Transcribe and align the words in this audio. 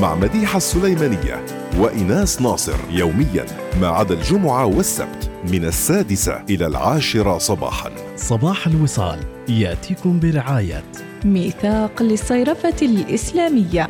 مع 0.00 0.14
مديحة 0.14 0.56
السليمانية 0.56 1.44
وإناس 1.78 2.42
ناصر 2.42 2.76
يوميا 2.90 3.46
ما 3.80 3.88
عدا 3.88 4.14
الجمعة 4.14 4.66
والسبت 4.66 5.30
من 5.52 5.64
السادسة 5.64 6.42
إلى 6.50 6.66
العاشرة 6.66 7.38
صباحا. 7.38 7.90
صباح 8.16 8.66
الوصال 8.66 9.18
يأتيكم 9.48 10.20
برعاية 10.20 10.82
ميثاق 11.24 12.02
للصيرفة 12.02 12.74
الإسلامية. 12.82 13.88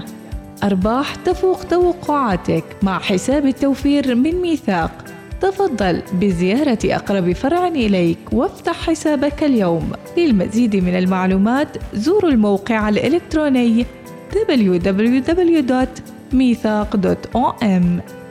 أرباح 0.62 1.14
تفوق 1.14 1.64
توقعاتك 1.64 2.64
مع 2.82 2.98
حساب 2.98 3.46
التوفير 3.46 4.14
من 4.14 4.34
ميثاق. 4.34 5.04
تفضل 5.40 6.02
بزيارة 6.12 6.78
أقرب 6.84 7.32
فرع 7.32 7.68
إليك 7.68 8.18
وافتح 8.32 8.90
حسابك 8.90 9.44
اليوم. 9.44 9.92
للمزيد 10.16 10.76
من 10.76 10.96
المعلومات 10.96 11.68
زوروا 11.94 12.30
الموقع 12.30 12.88
الإلكتروني 12.88 13.86
www.mithaq.om 14.32 15.84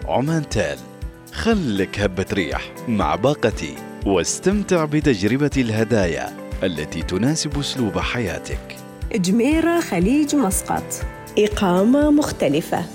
عمان 0.07 0.49
تال 0.49 0.77
خلك 1.33 1.99
هبة 1.99 2.25
ريح 2.33 2.71
مع 2.87 3.15
باقتي 3.15 3.75
واستمتع 4.05 4.85
بتجربة 4.85 5.51
الهدايا 5.57 6.29
التي 6.63 7.01
تناسب 7.01 7.59
أسلوب 7.59 7.99
حياتك. 7.99 8.75
جميرة 9.15 9.79
خليج 9.79 10.35
مسقط 10.35 11.05
إقامة 11.37 12.11
مختلفة. 12.11 12.85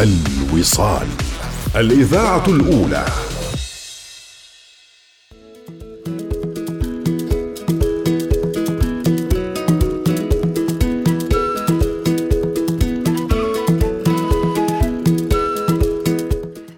الوصال 0.00 1.06
الإذاعة 1.76 2.46
الأولى. 2.48 3.04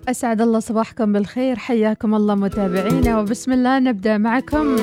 أسعد 0.08 0.40
الله 0.40 0.60
صباحكم 0.60 1.12
بالخير 1.12 1.56
حياكم 1.56 2.14
الله 2.14 2.34
متابعينا 2.34 3.20
وبسم 3.20 3.52
الله 3.52 3.78
نبدأ 3.78 4.18
معكم 4.18 4.76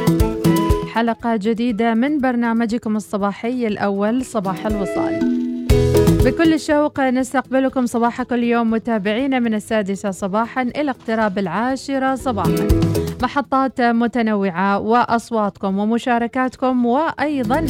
حلقة 0.93 1.35
جديدة 1.35 1.93
من 1.93 2.17
برنامجكم 2.17 2.95
الصباحي 2.95 3.67
الأول 3.67 4.25
صباح 4.25 4.65
الوصال. 4.65 5.28
بكل 6.25 6.59
شوق 6.59 6.99
نستقبلكم 6.99 7.85
صباح 7.85 8.21
كل 8.23 8.43
يوم 8.43 8.71
متابعينا 8.71 9.39
من 9.39 9.53
السادسة 9.53 10.11
صباحا 10.11 10.61
إلى 10.61 10.91
اقتراب 10.91 11.37
العاشرة 11.37 12.15
صباحا. 12.15 12.67
محطات 13.21 13.81
متنوعة 13.81 14.79
وأصواتكم 14.79 15.79
ومشاركاتكم 15.79 16.85
وأيضا 16.85 17.65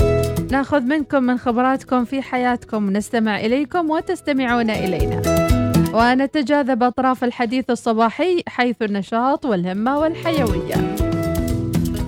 نأخذ 0.52 0.82
منكم 0.82 1.24
من 1.24 1.38
خبراتكم 1.38 2.06
في 2.06 2.22
حياتكم. 2.22 2.90
نستمع 2.90 3.40
إليكم 3.40 3.90
وتستمعون 3.90 4.70
إلينا. 4.70 5.22
ونتجاذب 5.94 6.84
أطراف 6.84 7.24
الحديث 7.24 7.70
الصباحي 7.70 8.44
حيث 8.48 8.82
النشاط 8.82 9.46
والهمة 9.46 10.00
والحيوية. 10.00 11.09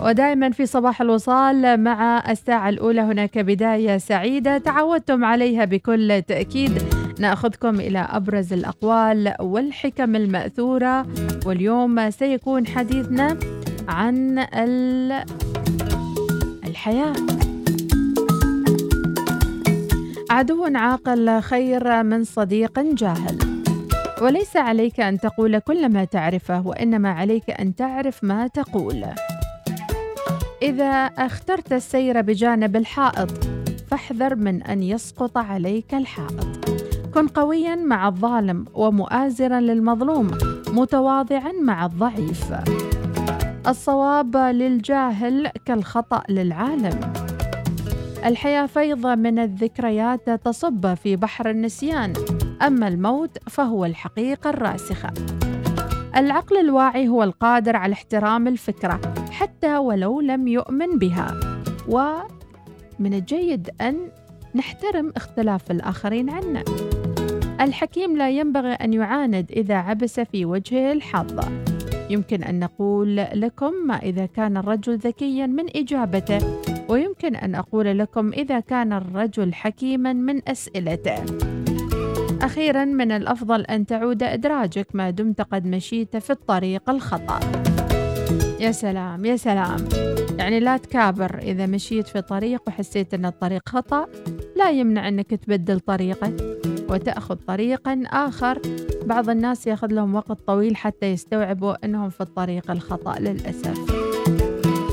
ودائما 0.01 0.50
في 0.50 0.65
صباح 0.65 1.01
الوصال 1.01 1.83
مع 1.83 2.24
الساعة 2.31 2.69
الأولى 2.69 3.01
هناك 3.01 3.38
بداية 3.38 3.98
سعيدة. 3.98 4.57
تعودتم 4.57 5.25
عليها 5.25 5.65
بكل 5.65 6.21
تأكيد. 6.27 6.71
نأخذكم 7.19 7.80
إلى 7.80 8.00
أبرز 8.00 8.53
الأقوال 8.53 9.33
والحكم 9.39 10.15
المأثورة. 10.15 11.06
واليوم 11.45 12.09
سيكون 12.09 12.68
حديثنا 12.68 13.38
عن 13.88 14.39
ال- 14.39 15.24
الحياة. 16.68 17.13
عدو 20.30 20.65
عاقل 20.75 21.42
خير 21.42 22.03
من 22.03 22.24
صديق 22.24 22.80
جاهل. 22.80 23.38
وليس 24.21 24.57
عليك 24.57 25.00
أن 25.00 25.19
تقول 25.19 25.59
كل 25.59 25.89
ما 25.89 26.03
تعرفه 26.03 26.68
وإنما 26.68 27.09
عليك 27.09 27.50
أن 27.50 27.75
تعرف 27.75 28.24
ما 28.24 28.48
تقول. 28.48 29.06
إذا 30.62 31.06
أخترت 31.06 31.74
السير 31.74 32.22
بجانب 32.22 32.75
الحائط 32.75 33.32
فاحذر 33.88 34.36
من 34.36 34.63
أن 34.63 34.84
يسقط 34.84 35.38
عليك 35.38 35.94
الحائط. 35.94 36.48
كن 37.13 37.27
قويا 37.27 37.75
مع 37.75 38.08
الظالم 38.08 38.65
ومؤازرا 38.74 39.60
للمظلوم 39.60 40.32
متواضعا 40.68 41.51
مع 41.62 41.86
الضعيف. 41.86 42.53
الصواب 43.68 44.38
للجاهل 44.38 45.48
كالخطأ 45.65 46.24
للعالم. 46.30 47.13
الحياة 48.25 48.65
فيض 48.65 49.08
من 49.08 49.39
الذكريات 49.39 50.30
تصب 50.30 50.94
في 50.94 51.15
بحر 51.15 51.50
النسيان 51.50 52.13
أما 52.62 52.88
الموت 52.88 53.38
فهو 53.50 53.86
الحقيقة 53.86 54.50
الراسخة. 54.50 55.13
العقل 56.15 56.58
الواعي 56.58 57.08
هو 57.08 57.24
القادر 57.24 57.75
على 57.75 57.94
احترام 57.94 58.48
الفكرة 58.48 59.00
حتى 59.32 59.77
ولو 59.77 60.22
لم 60.22 60.48
يؤمن 60.48 61.00
بها. 61.00 61.39
ومن 61.88 63.13
الجيد 63.13 63.70
أن 63.82 63.98
نحترم 64.56 65.13
اختلاف 65.15 65.72
الآخرين 65.72 66.30
عنا. 66.30 66.63
الحكيم 67.62 68.18
لا 68.18 68.30
ينبغي 68.30 68.74
أن 68.74 68.94
يعاند 68.94 69.51
إذا 69.51 69.75
عبس 69.75 70.20
في 70.20 70.46
وجهه 70.46 70.91
الحظ. 70.91 71.39
يمكن 72.10 72.44
أن 72.44 72.60
نقول 72.60 73.15
لكم 73.15 73.74
ما 73.88 73.96
إذا 73.96 74.25
كان 74.25 74.58
الرجل 74.58 74.98
ذكيا 74.98 75.48
من 75.48 75.65
إجابته 75.75 76.39
ويمكن 76.89 77.36
أن 77.36 77.56
أقول 77.56 78.00
لكم 78.00 78.34
إذا 78.34 78.60
كان 78.60 78.94
الرجل 78.94 79.53
حكيما 79.53 80.13
من 80.13 80.50
أسئلته. 80.50 81.15
أخيرا 82.43 82.86
من 82.86 83.12
الأفضل 83.12 83.62
أن 83.62 83.86
تعود 83.86 84.24
إدراجك 84.24 84.88
ما 84.93 85.10
دمت 85.10 85.41
قد 85.41 85.65
مشيت 85.65 86.17
في 86.17 86.29
الطريق 86.29 86.89
الخطأ. 86.89 87.39
يا 88.60 88.71
سلام 88.71 89.25
يا 89.25 89.36
سلام. 89.36 89.89
يعني 90.38 90.60
لا 90.60 90.77
تكابر 90.77 91.39
إذا 91.39 91.65
مشيت 91.65 92.07
في 92.07 92.21
طريق 92.21 92.62
وحسيت 92.67 93.13
أن 93.13 93.25
الطريق 93.25 93.69
خطأ. 93.69 94.07
لا 94.55 94.69
يمنع 94.69 95.07
أنك 95.07 95.29
تبدل 95.29 95.79
طريقك 95.79 96.33
وتأخذ 96.89 97.36
طريقا 97.36 98.03
آخر. 98.07 98.62
بعض 99.05 99.29
الناس 99.29 99.67
يأخذ 99.67 99.88
لهم 99.88 100.15
وقت 100.15 100.31
طويل 100.48 100.75
حتى 100.75 101.05
يستوعبوا 101.05 101.86
أنهم 101.86 102.10
في 102.10 102.21
الطريق 102.21 102.71
الخطأ 102.71 103.19
للأسف. 103.19 103.77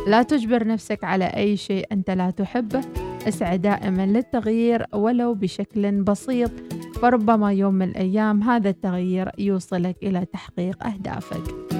لا 0.06 0.22
تجبر 0.22 0.66
نفسك 0.66 1.04
على 1.04 1.24
أي 1.24 1.56
شيء 1.56 1.86
أنت 1.92 2.10
لا 2.10 2.30
تحبه. 2.30 2.80
أسعى 3.28 3.58
دائما 3.58 4.06
للتغيير 4.06 4.86
ولو 4.94 5.34
بشكل 5.34 6.02
بسيط. 6.02 6.50
فربما 7.02 7.52
يوم 7.52 7.74
من 7.74 7.88
الأيام 7.88 8.42
هذا 8.42 8.70
التغيير 8.70 9.30
يوصلك 9.38 9.96
إلى 10.02 10.24
تحقيق 10.24 10.86
أهدافك. 10.86 11.77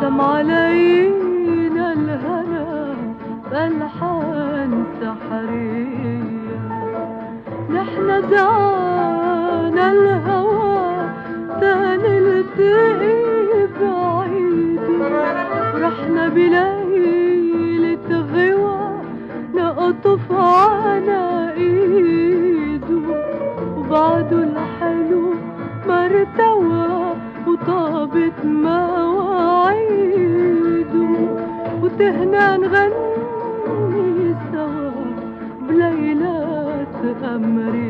نسم 0.00 0.20
علينا 0.20 1.92
الهنا 1.92 2.94
بألحان 3.50 4.84
سحرية 5.00 6.22
نحن 7.70 8.06
دعانا 8.30 9.92
الهوى 9.92 11.08
تنلتقي 11.60 13.20
بعيد 13.80 14.80
رحنا 15.84 16.28
بليلة 16.28 18.08
غوى 18.34 18.80
نقطف 19.54 20.32
على 20.32 21.52
ايده 21.56 23.02
وبعده 23.76 24.36
الحلو 24.42 25.34
ما 25.88 26.06
ارتوى 26.06 27.14
وطابت 27.46 28.38
مواعيده 28.44 28.89
وتهنا 32.00 32.56
نغني 32.56 34.34
سوا 34.52 34.90
بليلات 35.68 36.96
قمرية 37.22 37.89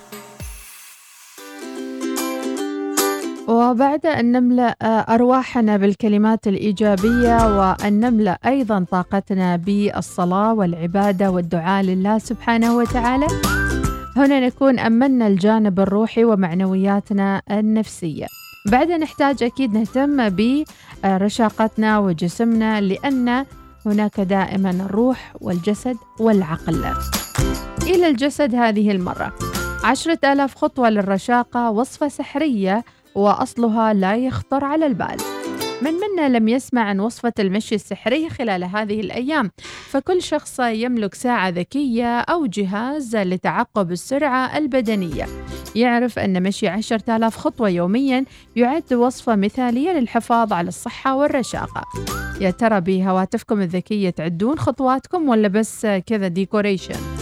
وبعد 3.71 4.05
أن 4.05 4.31
نملأ 4.31 4.75
أرواحنا 5.15 5.77
بالكلمات 5.77 6.47
الإيجابية 6.47 7.59
وأن 7.59 7.99
نملأ 7.99 8.39
أيضا 8.45 8.85
طاقتنا 8.91 9.55
بالصلاة 9.55 10.53
والعبادة 10.53 11.31
والدعاء 11.31 11.83
لله 11.83 12.17
سبحانه 12.17 12.75
وتعالى 12.77 13.27
هنا 14.15 14.39
نكون 14.39 14.79
أمنا 14.79 15.27
الجانب 15.27 15.79
الروحي 15.79 16.23
ومعنوياتنا 16.23 17.41
النفسية. 17.51 18.25
بعد 18.71 18.91
نحتاج 18.91 19.43
أكيد 19.43 19.73
نهتم 19.73 20.35
برشاقتنا 21.03 21.99
وجسمنا 21.99 22.81
لأن 22.81 23.45
هناك 23.85 24.19
دائما 24.19 24.69
الروح 24.69 25.33
والجسد 25.41 25.97
والعقل. 26.19 26.85
إلى 27.83 28.07
الجسد 28.07 28.55
هذه 28.55 28.91
المرة. 28.91 29.33
عشرة 29.83 30.19
آلاف 30.23 30.55
خطوة 30.55 30.89
للرشاقة 30.89 31.71
وصفة 31.71 32.07
سحرية 32.07 32.83
وأصلها 33.15 33.93
لا 33.93 34.15
يخطر 34.15 34.65
على 34.65 34.85
البال. 34.85 35.17
من 35.81 35.93
منا 35.93 36.37
لم 36.37 36.47
يسمع 36.47 36.81
عن 36.81 36.99
وصفة 36.99 37.33
المشي 37.39 37.75
السحري 37.75 38.29
خلال 38.29 38.63
هذه 38.63 38.99
الأيام؟ 38.99 39.51
فكل 39.89 40.21
شخص 40.21 40.59
يملك 40.59 41.13
ساعة 41.13 41.49
ذكية 41.49 42.19
أو 42.19 42.45
جهاز 42.45 43.15
لتعقب 43.15 43.91
السرعة 43.91 44.57
البدنية. 44.57 45.25
يعرف 45.75 46.19
أن 46.19 46.43
مشي 46.43 46.67
عشرة 46.67 47.15
آلاف 47.15 47.37
خطوة 47.37 47.69
يوميا 47.69 48.25
يعد 48.55 48.93
وصفة 48.93 49.35
مثالية 49.35 49.91
للحفاظ 49.91 50.53
على 50.53 50.67
الصحة 50.67 51.15
والرشاقة. 51.15 51.83
يا 52.41 52.51
ترى 52.51 52.81
بهواتفكم 52.81 53.61
الذكية 53.61 54.09
تعدون 54.09 54.59
خطواتكم 54.59 55.29
ولا 55.29 55.47
بس 55.47 55.85
كذا 55.85 56.27
ديكوريشن 56.27 57.20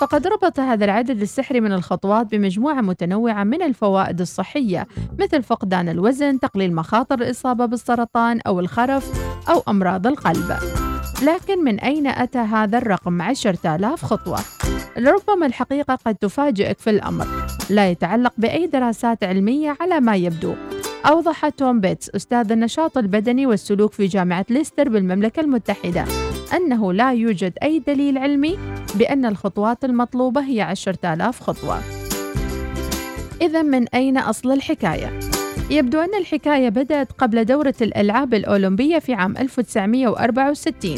فقد 0.00 0.26
ربط 0.26 0.60
هذا 0.60 0.84
العدد 0.84 1.22
السحري 1.22 1.60
من 1.60 1.72
الخطوات 1.72 2.26
بمجموعة 2.26 2.80
متنوعة 2.80 3.44
من 3.44 3.62
الفوائد 3.62 4.20
الصحية 4.20 4.86
مثل 5.18 5.42
فقدان 5.42 5.88
الوزن، 5.88 6.40
تقليل 6.40 6.74
مخاطر 6.74 7.14
الإصابة 7.14 7.66
بالسرطان 7.66 8.40
أو 8.46 8.60
الخرف 8.60 9.12
أو 9.48 9.62
أمراض 9.68 10.06
القلب. 10.06 10.56
لكن 11.22 11.64
من 11.64 11.80
أين 11.80 12.06
أتى 12.06 12.38
هذا 12.38 12.78
الرقم 12.78 13.22
10000 13.22 14.04
خطوة؟ 14.04 14.38
لربما 14.96 15.46
الحقيقة 15.46 15.94
قد 15.94 16.14
تفاجئك 16.14 16.78
في 16.78 16.90
الأمر 16.90 17.26
لا 17.70 17.90
يتعلق 17.90 18.32
بأي 18.38 18.66
دراسات 18.66 19.24
علمية 19.24 19.76
على 19.80 20.00
ما 20.00 20.16
يبدو 20.16 20.54
أوضح 21.08 21.48
توم 21.48 21.80
بيتس 21.80 22.10
أستاذ 22.10 22.52
النشاط 22.52 22.98
البدني 22.98 23.46
والسلوك 23.46 23.92
في 23.92 24.06
جامعة 24.06 24.46
ليستر 24.50 24.88
بالمملكة 24.88 25.40
المتحدة. 25.40 26.04
أنه 26.56 26.92
لا 26.92 27.12
يوجد 27.12 27.52
أي 27.62 27.78
دليل 27.78 28.18
علمي 28.18 28.58
بأن 28.94 29.26
الخطوات 29.26 29.84
المطلوبة 29.84 30.40
هي 30.40 30.60
عشرة 30.60 31.14
آلاف 31.14 31.40
خطوة. 31.40 31.80
إذا 33.42 33.62
من 33.62 33.88
أين 33.88 34.18
أصل 34.18 34.52
الحكاية؟ 34.52 35.20
يبدو 35.70 36.00
أن 36.00 36.14
الحكاية 36.14 36.68
بدأت 36.68 37.12
قبل 37.12 37.44
دورة 37.44 37.74
الألعاب 37.82 38.34
الأولمبية 38.34 38.98
في 38.98 39.14
عام 39.14 39.36
1964 39.36 40.96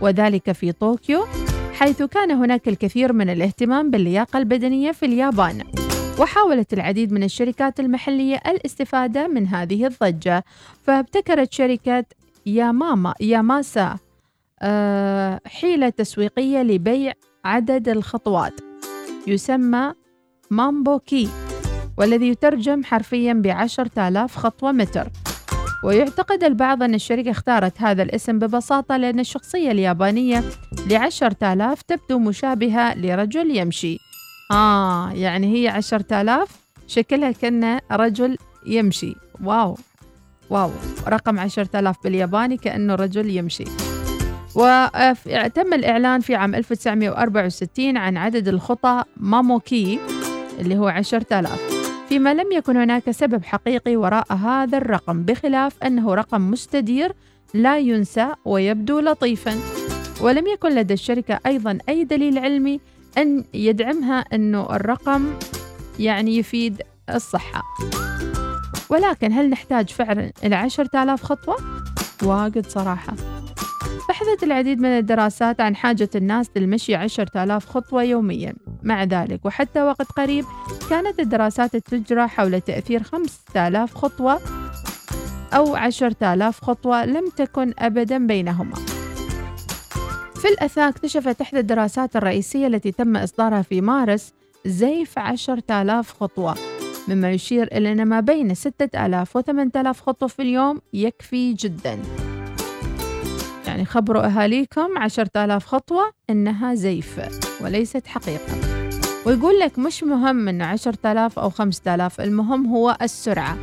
وذلك 0.00 0.52
في 0.52 0.72
طوكيو 0.72 1.24
حيث 1.72 2.02
كان 2.02 2.30
هناك 2.30 2.68
الكثير 2.68 3.12
من 3.12 3.30
الاهتمام 3.30 3.90
باللياقة 3.90 4.38
البدنية 4.38 4.92
في 4.92 5.06
اليابان. 5.06 5.62
وحاولت 6.20 6.72
العديد 6.72 7.12
من 7.12 7.22
الشركات 7.22 7.80
المحلية 7.80 8.36
الاستفادة 8.46 9.28
من 9.28 9.46
هذه 9.46 9.86
الضجة. 9.86 10.44
فابتكرت 10.82 11.52
شركة 11.52 12.04
ياماما 12.46 13.14
ياماسا 13.20 13.96
آه، 14.62 15.40
حيلة 15.46 15.88
تسويقية 15.88 16.62
لبيع 16.62 17.12
عدد 17.44 17.88
الخطوات. 17.88 18.52
يسمى 19.26 19.92
مامبو 20.50 20.98
كي 20.98 21.28
والذي 21.98 22.28
يترجم 22.28 22.84
حرفيا 22.84 23.32
بعشرة 23.32 24.08
آلاف 24.08 24.36
خطوة 24.36 24.72
متر. 24.72 25.08
ويعتقد 25.84 26.44
البعض 26.44 26.82
أن 26.82 26.94
الشركة 26.94 27.30
اختارت 27.30 27.82
هذا 27.82 28.02
الاسم 28.02 28.38
ببساطة 28.38 28.96
لأن 28.96 29.20
الشخصية 29.20 29.70
اليابانية 29.70 30.44
لعشرة 30.90 31.52
آلاف 31.52 31.82
تبدو 31.82 32.18
مشابهة 32.18 32.94
لرجل 32.94 33.56
يمشي. 33.56 34.05
آه 34.52 35.10
يعني 35.12 35.54
هي 35.54 35.68
عشرة 35.68 36.20
آلاف 36.20 36.48
شكلها 36.86 37.30
كأنه 37.30 37.80
رجل 37.92 38.36
يمشي. 38.66 39.14
واو 39.44 39.78
واو 40.50 40.70
رقم 41.08 41.38
عشرة 41.38 41.78
آلاف 41.78 41.96
بالياباني 42.04 42.56
كأنه 42.56 42.94
رجل 42.94 43.30
يمشي. 43.30 43.64
وتم 44.54 45.74
الإعلان 45.74 46.20
في 46.20 46.34
عام 46.34 46.54
1964 46.54 47.96
عن 47.96 48.16
عدد 48.16 48.48
الخطى 48.48 49.04
مانبوكي 49.16 49.98
اللي 50.60 50.78
هو 50.78 50.88
10000 50.88 51.60
فيما 52.08 52.34
لم 52.34 52.52
يكن 52.52 52.76
هناك 52.76 53.10
سبب 53.10 53.44
حقيقي 53.44 53.96
وراء 53.96 54.32
هذا 54.32 54.78
الرقم 54.78 55.22
بخلاف 55.22 55.82
أنه 55.82 56.14
رقم 56.14 56.50
مستدير 56.50 57.12
لا 57.54 57.78
ينسى 57.78 58.28
ويبدو 58.44 59.00
لطيفا. 59.00 59.54
ولم 60.20 60.46
يكن 60.46 60.74
لدى 60.74 60.94
الشركة 60.94 61.38
أيضا 61.46 61.78
أي 61.88 62.04
دليل 62.04 62.38
علمي 62.38 62.80
أن 63.18 63.44
يدعمها 63.54 64.18
أنه 64.18 64.76
الرقم 64.76 65.34
يعني 65.98 66.36
يفيد 66.36 66.82
الصحة. 67.14 67.62
ولكن 68.90 69.32
هل 69.32 69.50
نحتاج 69.50 69.88
فعلا 69.88 70.32
إلى 70.44 70.54
عشرة 70.54 71.02
آلاف 71.02 71.22
خطوة؟ 71.22 71.56
واجد 72.22 72.66
صراحة. 72.66 73.14
بحثت 74.08 74.42
العديد 74.42 74.80
من 74.80 74.88
الدراسات 74.88 75.60
عن 75.60 75.76
حاجة 75.76 76.10
الناس 76.14 76.50
للمشي 76.56 76.94
عشرة 76.94 77.44
آلاف 77.44 77.66
خطوة 77.66 78.02
يوميا. 78.02 78.54
مع 78.82 79.04
ذلك 79.04 79.46
وحتى 79.46 79.82
وقت 79.82 80.12
قريب 80.12 80.44
كانت 80.90 81.20
الدراسات 81.20 81.76
تجرى 81.76 82.28
حول 82.28 82.60
تأثير 82.60 83.02
خمسة 83.02 83.68
آلاف 83.68 83.94
خطوة 83.94 84.40
أو 85.52 85.76
عشرة 85.76 86.34
آلاف 86.34 86.64
خطوة 86.64 87.04
لم 87.04 87.30
تكن 87.36 87.74
أبدا 87.78 88.26
بينهما. 88.26 88.74
في 90.42 90.48
الأثاء 90.48 90.88
اكتشفت 90.88 91.40
إحدى 91.40 91.60
الدراسات 91.60 92.16
الرئيسية 92.16 92.66
التي 92.66 92.92
تم 92.92 93.16
إصدارها 93.16 93.62
في 93.62 93.80
مارس 93.80 94.32
زيف 94.66 95.18
عشرة 95.18 95.82
آلاف 95.82 96.12
خطوة 96.12 96.54
مما 97.08 97.30
يشير 97.30 97.68
إلى 97.72 97.92
أن 97.92 98.04
ما 98.08 98.20
بين 98.20 98.54
ستة 98.54 99.06
آلاف 99.06 99.36
وثمانية 99.36 99.70
آلاف 99.76 100.00
خطوة 100.00 100.28
في 100.28 100.42
اليوم 100.42 100.80
يكفي 100.92 101.52
جدا. 101.52 101.98
يعني 103.66 103.84
خبروا 103.84 104.26
أهاليكم 104.26 104.98
عشرة 104.98 105.30
آلاف 105.36 105.66
خطوة 105.66 106.12
إنها 106.30 106.74
زيف 106.74 107.20
وليست 107.60 108.06
حقيقة. 108.06 108.54
ويقول 109.26 109.58
لك 109.58 109.78
مش 109.78 110.04
مهم 110.04 110.48
إنه 110.48 110.64
عشرة 110.64 111.12
آلاف 111.12 111.38
أو 111.38 111.50
خمسة 111.50 111.94
آلاف 111.94 112.20
المهم 112.20 112.66
هو 112.66 112.96
السرعة. 113.02 113.58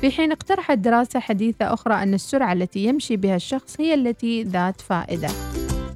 في 0.00 0.10
حين 0.10 0.32
اقترحت 0.32 0.78
دراسة 0.78 1.20
حديثة 1.20 1.74
أخرى 1.74 1.94
أن 1.94 2.14
السرعة 2.14 2.52
التي 2.52 2.84
يمشي 2.84 3.16
بها 3.16 3.36
الشخص 3.36 3.80
هي 3.80 3.94
التي 3.94 4.42
ذات 4.42 4.80
فائدة. 4.80 5.28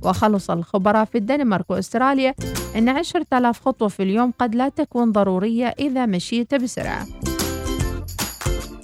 وخلص 0.03 0.51
الخبراء 0.51 1.05
في 1.05 1.19
الدنمارك 1.19 1.71
وأستراليا 1.71 2.35
أن 2.77 2.89
عشرة 2.89 3.27
آلاف 3.33 3.61
خطوة 3.61 3.89
في 3.89 4.03
اليوم 4.03 4.33
قد 4.39 4.55
لا 4.55 4.69
تكون 4.69 5.13
ضرورية 5.13 5.75
إذا 5.79 6.07
مشيت 6.07 6.55
بسرعة. 6.55 7.07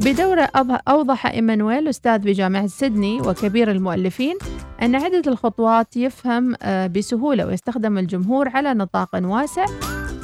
بدورة 0.00 0.48
أوضح 0.88 1.26
إيمانويل 1.26 1.88
أستاذ 1.88 2.18
بجامعة 2.18 2.66
سيدني 2.66 3.20
وكبير 3.20 3.70
المؤلفين 3.70 4.38
أن 4.82 4.94
عدة 4.94 5.22
الخطوات 5.26 5.96
يفهم 5.96 6.54
آه، 6.62 6.86
بسهولة 6.86 7.46
ويستخدم 7.46 7.98
الجمهور 7.98 8.48
على 8.48 8.74
نطاق 8.74 9.08
واسع 9.14 9.64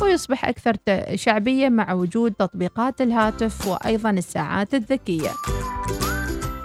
ويصبح 0.03 0.45
أكثر 0.45 0.77
شعبية 1.15 1.69
مع 1.69 1.93
وجود 1.93 2.33
تطبيقات 2.33 3.01
الهاتف 3.01 3.67
وأيضا 3.69 4.11
الساعات 4.11 4.75
الذكية. 4.75 5.31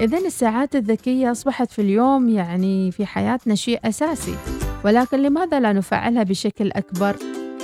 إذن 0.01 0.25
الساعات 0.25 0.75
الذكية 0.75 1.31
أصبحت 1.31 1.71
في 1.71 1.81
اليوم 1.81 2.29
يعني 2.29 2.91
في 2.91 3.05
حياتنا 3.05 3.55
شيء 3.55 3.79
أساسي 3.83 4.35
ولكن 4.85 5.21
لماذا 5.21 5.59
لا 5.59 5.73
نفعلها 5.73 6.23
بشكل 6.23 6.71
أكبر؟ 6.71 7.15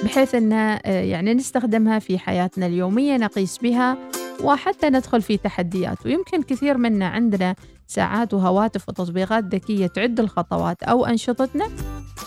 بحيث 0.04 0.36
أن 0.36 0.54
آه، 0.54 0.80
يعني 0.86 1.34
نستخدمها 1.34 2.00
في 2.00 2.19
حياتنا 2.19 2.65
اليومية 2.65 3.17
نقيس 3.17 3.58
بها 3.58 3.98
وحتى 4.43 4.89
ندخل 4.89 5.22
في 5.22 5.38
تحديات. 5.38 6.06
ويمكن 6.06 6.41
كثير 6.41 6.78
منا 6.78 7.08
عندنا 7.08 7.56
ساعات 7.88 8.34
وهواتف 8.34 8.89
وتطبيقات 8.89 9.43
ذكية 9.43 9.88
تعد 9.88 10.19
الخطوات 10.19 10.84
أو 10.84 11.06
أنشطتنا 11.06 11.69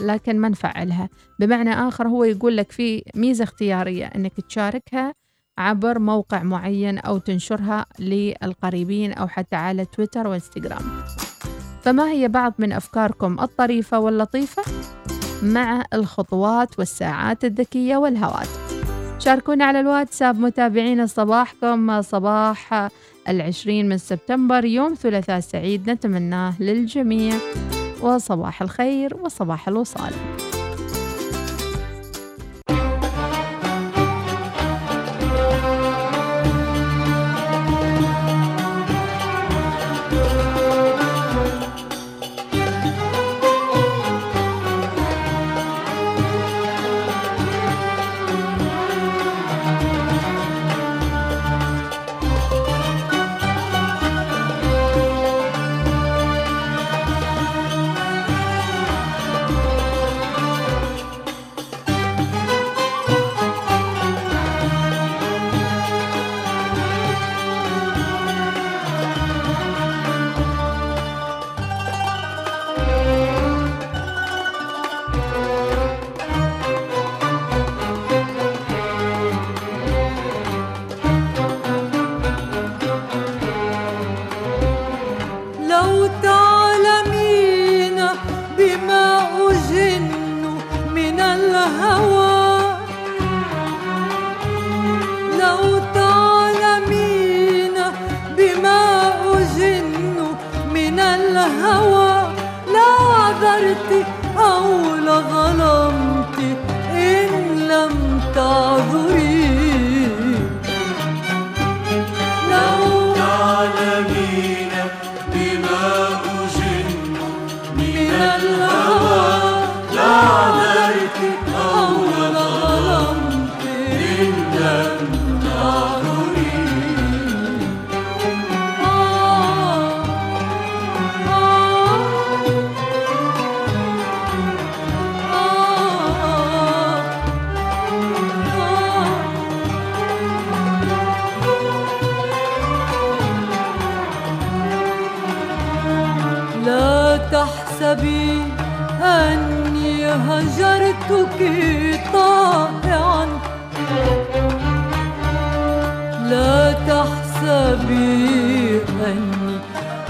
لكن 0.01 0.39
ما 0.39 0.49
نفعلها. 0.49 1.09
بمعنى 1.39 1.73
آخر 1.73 2.09
هو 2.09 2.25
يقول 2.25 2.57
لك 2.57 2.73
في 2.73 3.03
ميزة 3.15 3.45
اختيارية 3.45 4.07
أنك 4.07 4.33
تشاركها 4.49 5.15
عبر 5.59 5.99
موقع 5.99 6.43
معين 6.43 6.99
أو 6.99 7.19
تنشرها 7.19 7.87
للقريبين 7.99 9.13
أو 9.13 9.29
حتى 9.29 9.57
على 9.57 9.85
تويتر 9.85 10.27
وإنستغرام. 10.27 10.83
فما 11.83 12.11
هي 12.11 12.29
بعض 12.29 12.55
من 12.59 12.73
أفكاركم 12.73 13.41
الطريفة 13.41 13.99
واللطيفة؟ 13.99 14.63
مع 15.43 15.85
الخطوات 15.95 16.79
والساعات 16.79 17.45
الذكية 17.45 17.97
والهواتف 17.97 18.67
شاركونا 19.19 19.65
على 19.65 19.81
الواتساب 19.81 20.41
متابعينا 20.41 21.07
صباحكم. 21.07 22.03
صباح 22.03 22.89
العشرين 23.29 23.89
من 23.89 23.99
سبتمبر 23.99 24.65
يوم 24.65 24.95
ثلاثاء 24.95 25.41
سعيد. 25.41 25.91
نتمناه 25.91 26.63
للجميع. 26.63 27.35
وصباح 28.03 28.63
الخير 28.63 29.17
وصباح 29.17 29.69
الوصال. 29.69 30.13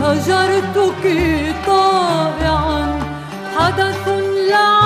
هجرتك 0.00 1.04
طائعا. 1.66 3.00
حدث 3.56 4.08
لعمرك 4.50 4.85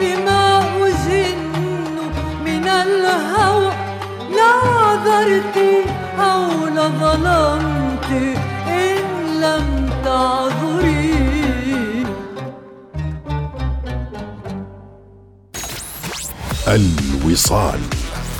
بما 0.00 0.60
من 2.44 2.68
الهوى. 2.68 3.72
أو 6.20 6.68
إن 8.68 8.96
لم 9.40 9.90
تعذري. 10.04 11.10
الوصال 16.68 17.80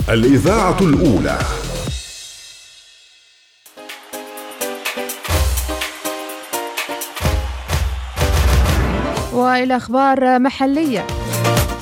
الإذاعة 0.09 0.77
الأولى. 0.81 1.39
والى 9.61 9.75
أخبار 9.75 10.39
محلية. 10.39 11.05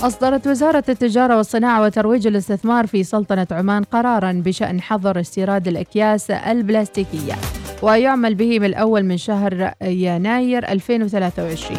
أصدرت 0.04 0.48
وزارة 0.48 0.84
التجارة 0.90 1.38
والصناعة 1.38 1.82
وترويج 1.84 2.28
الاستثمار 2.28 2.88
في 2.88 3.04
سلطنة 3.04 3.48
عمان 3.52 3.84
قرارا 3.84 4.32
بشأن 4.46 4.82
حظر 4.82 5.20
استيراد 5.20 5.68
الأكياس 5.68 6.32
البلاستيكية 6.32 7.34
ويعمل 7.82 8.36
به 8.36 8.60
من 8.60 8.66
الأول 8.66 9.04
من 9.04 9.18
شهر 9.18 9.74
يناير 9.82 10.72
2023 10.72 11.78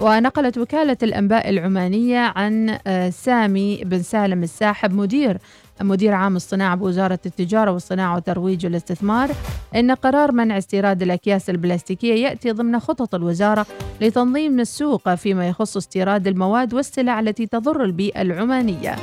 ونقلت 0.00 0.58
وكالة 0.58 0.96
الأنباء 1.02 1.50
العمانية 1.50 2.18
عن 2.36 2.78
آه، 2.86 3.10
سامي 3.10 3.82
بن 3.84 4.02
سالم 4.02 4.42
الساحب 4.42 4.94
مدير 4.94 5.38
مدير 5.80 6.12
عام 6.12 6.36
الصناعة 6.36 6.76
بوزارة 6.76 7.18
التجارة 7.26 7.70
والصناعة 7.70 8.16
وترويج 8.16 8.66
الاستثمار 8.66 9.30
إن 9.74 9.90
قرار 9.90 10.32
منع 10.32 10.58
استيراد 10.58 11.02
الأكياس 11.02 11.50
البلاستيكية 11.50 12.14
يأتي 12.14 12.50
ضمن 12.50 12.80
خطط 12.80 13.14
الوزارة 13.14 13.66
لتنظيم 14.00 14.60
السوق 14.60 15.14
فيما 15.14 15.48
يخص 15.48 15.76
استيراد 15.76 16.26
المواد 16.26 16.74
والسلع 16.74 17.20
التي 17.20 17.46
تضر 17.46 17.84
البيئة 17.84 18.22
العمانية. 18.22 18.96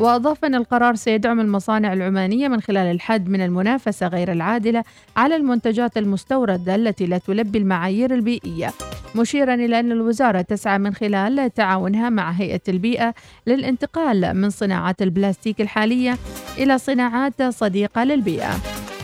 وأضاف 0.00 0.44
أن 0.44 0.54
القرار 0.54 0.94
سيدعم 0.94 1.40
المصانع 1.40 1.92
العمانية 1.92 2.48
من 2.48 2.60
خلال 2.60 2.86
الحد 2.90 3.28
من 3.28 3.40
المنافسة 3.40 4.06
غير 4.06 4.32
العادلة 4.32 4.84
على 5.16 5.36
المنتجات 5.36 5.98
المستوردة 5.98 6.74
التي 6.74 7.06
لا 7.06 7.18
تلبي 7.18 7.58
المعايير 7.58 8.14
البيئية 8.14 8.72
مشيرا 9.14 9.54
إلى 9.54 9.80
أن 9.80 9.92
الوزارة 9.92 10.40
تسعى 10.40 10.78
من 10.78 10.94
خلال 10.94 11.54
تعاونها 11.54 12.10
مع 12.10 12.30
هيئة 12.30 12.60
البيئة 12.68 13.14
للانتقال 13.46 14.34
من 14.34 14.50
صناعات 14.50 15.02
البلاستيك 15.02 15.60
الحالية 15.60 16.18
إلى 16.58 16.78
صناعات 16.78 17.42
صديقة 17.42 18.04
للبيئة. 18.04 18.50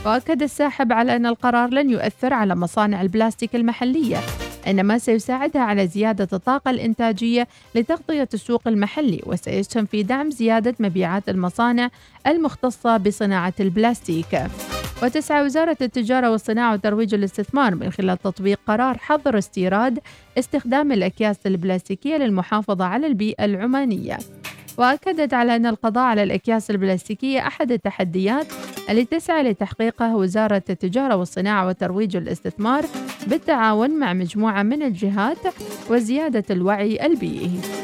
وأكد 0.07 0.43
الساحب 0.43 0.93
على 0.93 1.17
أن 1.17 1.27
القرار 1.27 1.71
لن 1.71 1.91
يؤثر 1.91 2.33
على 2.33 2.55
مصانع 2.55 3.01
البلاستيك 3.01 3.57
المحلية. 3.57 4.19
إنما 4.67 4.99
سيساعدها 4.99 5.63
على 5.63 5.87
زيادة 5.87 6.29
الطاقة 6.33 6.71
الإنتاجية 6.71 7.49
لتغطية 7.75 8.29
السوق 8.35 8.69
المحلي 8.69 9.23
وسيسهم 9.27 9.87
في 9.87 10.03
دعم 10.03 10.31
زيادة 10.31 10.75
مبيعات 10.81 11.29
المصانع 11.29 11.91
المختصة 12.27 12.97
بصناعة 12.97 13.55
البلاستيك. 13.61 14.41
وتسعى 15.03 15.45
وزارة 15.45 15.77
التجارة 15.83 16.31
والصناعة 16.31 16.73
وترويج 16.75 17.15
الاستثمار 17.15 17.75
من 17.75 17.91
خلال 17.91 18.23
تطبيق 18.23 18.59
قرار 18.67 18.99
حظر 18.99 19.39
استيراد 19.39 19.99
استخدام 20.39 20.93
الأكياس 20.93 21.47
البلاستيكية 21.47 22.17
للمحافظة 22.17 22.85
على 22.85 23.07
البيئة 23.07 23.45
العمانية. 23.45 24.19
وأكدت 24.79 25.35
على 25.35 25.57
أن 25.57 25.67
القضاء 25.67 26.05
على 26.05 26.23
الأكياس 26.23 26.71
البلاستيكية 26.71 27.47
أحد 27.47 27.73
التحديات 27.73 28.47
التي 28.91 29.05
تسعى 29.05 29.43
لتحقيقها 29.43 30.15
وزارة 30.15 30.63
التجارة 30.71 31.17
والصناعة 31.17 31.67
وترويج 31.67 32.17
الاستثمار 32.17 32.85
بالتعاون 33.27 33.91
مع 33.91 34.13
مجموعة 34.13 34.63
من 34.63 34.83
الجهات 34.83 35.39
وزيادة 35.91 36.45
الوعي 36.51 37.07
البيئي. 37.07 37.84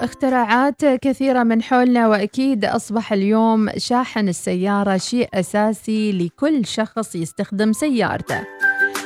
اختراعات 0.00 0.84
كثيرة 0.84 1.42
من 1.42 1.62
حولنا 1.62 2.08
وأكيد 2.08 2.64
أصبح 2.64 3.12
اليوم 3.12 3.68
شاحن 3.76 4.28
السيارة 4.28 4.96
شيء 4.96 5.28
أساسي 5.34 6.12
لكل 6.12 6.66
شخص 6.66 7.14
يستخدم 7.14 7.72
سيارته. 7.72 8.44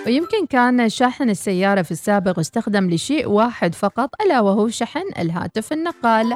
ويمكن 0.06 0.46
كان 0.46 0.88
شاحن 0.88 1.30
السيارة 1.30 1.82
في 1.82 1.90
السابق 1.90 2.40
يستخدم 2.40 2.90
لشيء 2.90 3.28
واحد 3.28 3.74
فقط 3.74 4.10
ألا 4.20 4.40
وهو 4.40 4.68
شحن 4.68 5.04
الهاتف 5.18 5.72
النقال. 5.72 6.34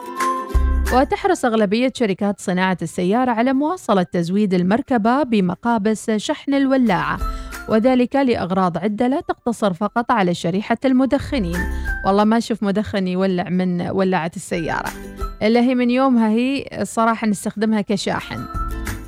وتحرص 0.94 1.44
أغلبية 1.44 1.92
شركات 1.94 2.40
صناعة 2.40 2.78
السيارة 2.82 3.30
على 3.30 3.52
مواصلة 3.52 4.02
تزويد 4.02 4.54
المركبة 4.54 5.22
بمقابس 5.22 6.10
شحن 6.10 6.54
الولاعة. 6.54 7.18
وذلك 7.68 8.16
لأغراض 8.16 8.78
عدة 8.78 9.08
لا 9.08 9.20
تقتصر 9.20 9.72
فقط 9.72 10.10
على 10.10 10.34
شريحة 10.34 10.78
المدخنين. 10.84 11.58
والله 12.06 12.24
ما 12.24 12.36
أشوف 12.36 12.62
مدخن 12.62 13.08
يولع 13.08 13.48
من 13.48 13.90
ولاعة 13.90 14.30
السيارة. 14.36 14.90
إلا 15.42 15.60
هي 15.60 15.74
من 15.74 15.90
يومها 15.90 16.28
هي 16.28 16.68
الصراحة 16.80 17.26
نستخدمها 17.26 17.80
كشاحن. 17.80 18.44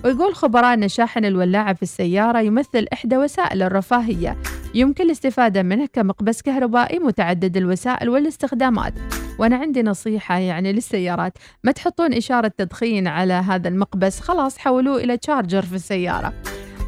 ويقول 0.05 0.35
خبراء 0.35 0.75
أن 0.75 0.89
شاحن 0.89 1.25
الولاعة 1.25 1.75
في 1.75 1.83
السيارة 1.83 2.41
يمثل 2.41 2.87
إحدى 2.93 3.17
وسائل 3.17 3.63
الرفاهية. 3.63 4.37
يمكن 4.75 5.05
الاستفادة 5.05 5.63
منه 5.63 5.87
كمقبس 5.93 6.43
كهربائي 6.43 6.99
متعدد 6.99 7.57
الوسائل 7.57 8.09
والاستخدامات. 8.09 8.95
وأنا 9.39 9.57
عندي 9.57 9.83
نصيحة 9.83 10.39
يعني 10.39 10.73
للسيارات. 10.73 11.33
ما 11.65 11.73
تحطون 11.73 12.15
إشارة 12.15 12.53
تدخين 12.59 13.07
على 13.07 13.35
هذا 13.35 13.69
المقبس. 13.69 14.21
خلاص 14.21 14.59
حولوه 14.59 14.97
إلى 14.97 15.17
تشارجر 15.17 15.63
في 15.63 15.75
السيارة. 15.75 16.33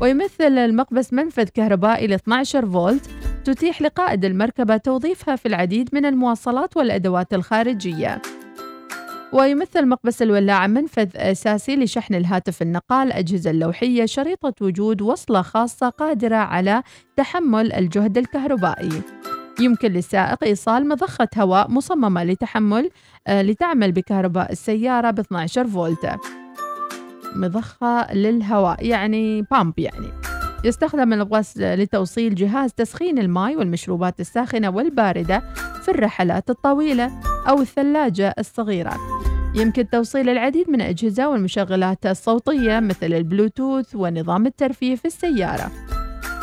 ويمثل 0.01 0.59
المقبس 0.59 1.13
منفذ 1.13 1.45
كهربائي 1.45 2.07
ل 2.07 2.13
12 2.13 2.71
فولت 2.71 3.11
تتيح 3.45 3.83
لقائد 3.83 4.25
المركبة 4.25 4.77
توظيفها 4.77 5.37
في 5.37 5.47
العديد 5.47 5.89
من 5.93 6.07
المواصلات 6.07 6.77
والأدوات 6.77 7.35
الخارجية. 7.35 8.23
ويمثل 9.33 9.89
مقبس 9.89 10.23
الولاعة 10.23 10.67
منفذ 10.67 11.09
أساسي 11.17 11.77
لشحن 11.77 12.15
الهاتف 12.15 12.63
النقال 12.63 13.07
الأجهزة 13.07 13.51
اللوحية 13.51 14.07
شريطة 14.07 14.55
وجود 14.61 15.03
وصلة 15.03 15.43
خاصة 15.43 15.89
قادرة 15.89 16.37
على 16.37 16.83
تحمل 17.17 17.73
الجهد 17.73 18.19
الكهربائي. 18.19 19.03
يمكن 19.61 19.93
للسائق 19.93 20.45
إيصال 20.45 20.89
مضخة 20.89 21.29
هواء 21.37 21.71
مصممة 21.71 22.25
لتحمل 22.25 22.91
آه، 23.27 23.43
لتعمل 23.43 23.93
بكهرباء 23.93 24.53
السيارة 24.53 25.11
ب 25.11 25.19
12 25.19 25.67
فولت. 25.67 26.17
مضخة 27.37 28.15
للهواء 28.15 28.87
يعني 28.87 29.43
بامب 29.43 29.79
يعني. 29.79 30.09
يستخدم 30.65 31.13
المقبس 31.13 31.59
لتوصيل 31.59 32.35
جهاز 32.35 32.73
تسخين 32.73 33.19
الماء 33.19 33.57
والمشروبات 33.57 34.21
الساخنة 34.21 34.71
والباردة 34.71 35.43
في 35.83 35.89
الرحلات 35.89 36.51
الطويلة 36.51 37.11
أو 37.49 37.61
الثلاجة 37.61 38.35
الصغيرة. 38.39 38.97
يمكن 39.55 39.91
توصيل 39.91 40.29
العديد 40.29 40.71
من 40.71 40.81
الأجهزة 40.81 41.29
والمشغلات 41.29 42.07
الصوتية 42.07 42.81
مثل 42.81 43.07
البلوتوث 43.13 43.95
ونظام 43.95 44.47
الترفيه 44.47 44.97
في 44.97 45.05
السيارة. 45.05 45.71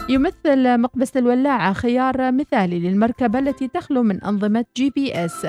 يمثل 0.10 0.78
مقبس 0.78 1.17
الولاعة 1.17 1.73
خيار 1.73 2.32
مثالي 2.32 2.80
للمركبة 2.80 3.39
التي 3.39 3.67
تخلو 3.67 4.04
من 4.04 4.23
أنظمة 4.23 4.65
GPS 4.77 5.47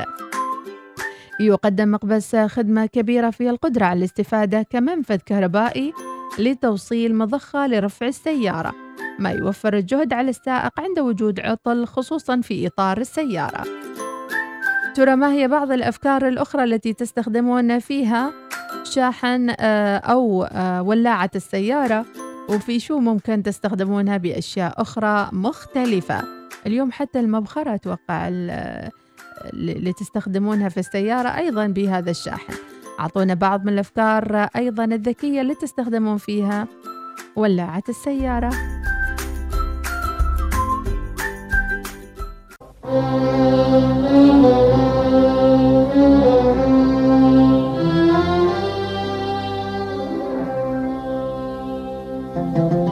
يقدم 1.40 1.90
مقبس 1.90 2.36
خدمة 2.36 2.86
كبيرة 2.86 3.30
في 3.30 3.50
القدرة 3.50 3.84
على 3.84 3.98
الاستفادة 3.98 4.62
كمنفذ 4.62 5.16
كهربائي 5.16 5.92
لتوصيل 6.38 7.14
مضخة 7.14 7.66
لرفع 7.66 8.06
السيارة 8.06 8.74
ما 9.18 9.30
يوفر 9.30 9.76
الجهد 9.76 10.12
على 10.12 10.30
السائق 10.30 10.80
عند 10.80 10.98
وجود 10.98 11.40
عطل 11.40 11.86
خصوصا 11.86 12.40
في 12.40 12.66
إطار 12.66 12.98
السيارة. 12.98 13.64
ترى 14.94 15.16
ما 15.16 15.32
هي 15.32 15.48
بعض 15.48 15.72
الأفكار 15.72 16.28
الأخرى 16.28 16.64
التي 16.64 16.92
تستخدمون 16.92 17.78
فيها؟ 17.78 18.32
شاحن 18.84 19.54
آه، 19.60 19.96
أو 19.96 20.44
آه، 20.44 20.82
ولاعة 20.82 21.30
السيارة. 21.36 22.04
وفي 22.48 22.80
شو 22.80 22.98
ممكن 22.98 23.42
تستخدمونها 23.42 24.16
بأشياء 24.16 24.82
أخرى 24.82 25.28
مختلفة؟ 25.32 26.24
اليوم 26.66 26.92
حتى 26.92 27.20
المبخرة 27.20 27.74
أتوقع 27.74 28.28
اللي 29.52 29.92
تستخدمونها 29.92 30.68
في 30.68 30.80
السيارة 30.80 31.28
أيضا 31.28 31.66
بهذا 31.66 32.10
الشاحن. 32.10 32.52
أعطونا 33.00 33.34
بعض 33.34 33.64
من 33.64 33.72
الأفكار 33.72 34.48
أيضا 34.56 34.84
الذكية 34.84 35.40
اللي 35.40 35.54
تستخدمون 35.54 36.16
فيها. 36.16 36.66
ولاعة 37.36 37.82
السيارة. 37.88 38.50
لو 52.56 52.89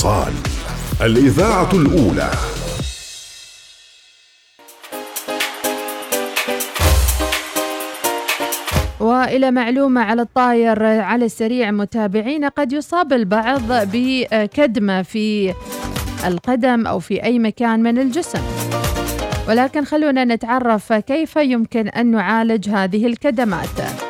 الوصال 0.00 0.32
الإذاعة 1.00 1.68
الأولى. 1.72 2.30
وإلى 9.00 9.50
معلومة 9.50 10.00
على 10.00 10.22
الطاير 10.22 10.82
على 10.82 11.24
السريع 11.24 11.70
متابعينا 11.70 12.48
قد 12.48 12.72
يصاب 12.72 13.12
البعض 13.12 13.62
بكدمة 13.70 15.02
في 15.02 15.54
القدم 16.26 16.86
أو 16.86 16.98
في 16.98 17.22
أي 17.24 17.38
مكان 17.38 17.82
من 17.82 17.98
الجسم. 17.98 18.42
ولكن 19.48 19.84
خلونا 19.84 20.24
نتعرف 20.24 20.92
كيف 20.92 21.36
يمكن 21.36 21.88
أن 21.88 22.06
نعالج 22.06 22.68
هذه 22.68 23.06
الكدمات. 23.06 24.09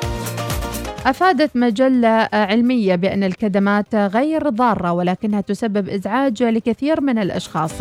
أفادت 1.06 1.56
مجلة 1.56 2.28
علمية 2.32 2.94
بأن 2.94 3.24
الكدمات 3.24 3.94
غير 3.94 4.48
ضارة 4.48 4.92
ولكنها 4.92 5.40
تسبب 5.40 5.88
إزعاج 5.88 6.42
لكثير 6.42 7.00
من 7.00 7.18
الأشخاص. 7.18 7.72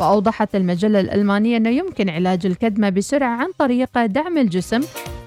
وأوضحت 0.00 0.54
المجلة 0.54 1.00
الألمانية 1.00 1.56
أنه 1.56 1.70
يمكن 1.70 2.10
علاج 2.10 2.46
الكدمة 2.46 2.88
بسرعة 2.88 3.36
عن 3.36 3.48
طريق 3.58 4.06
دعم 4.06 4.38
الجسم 4.38 4.80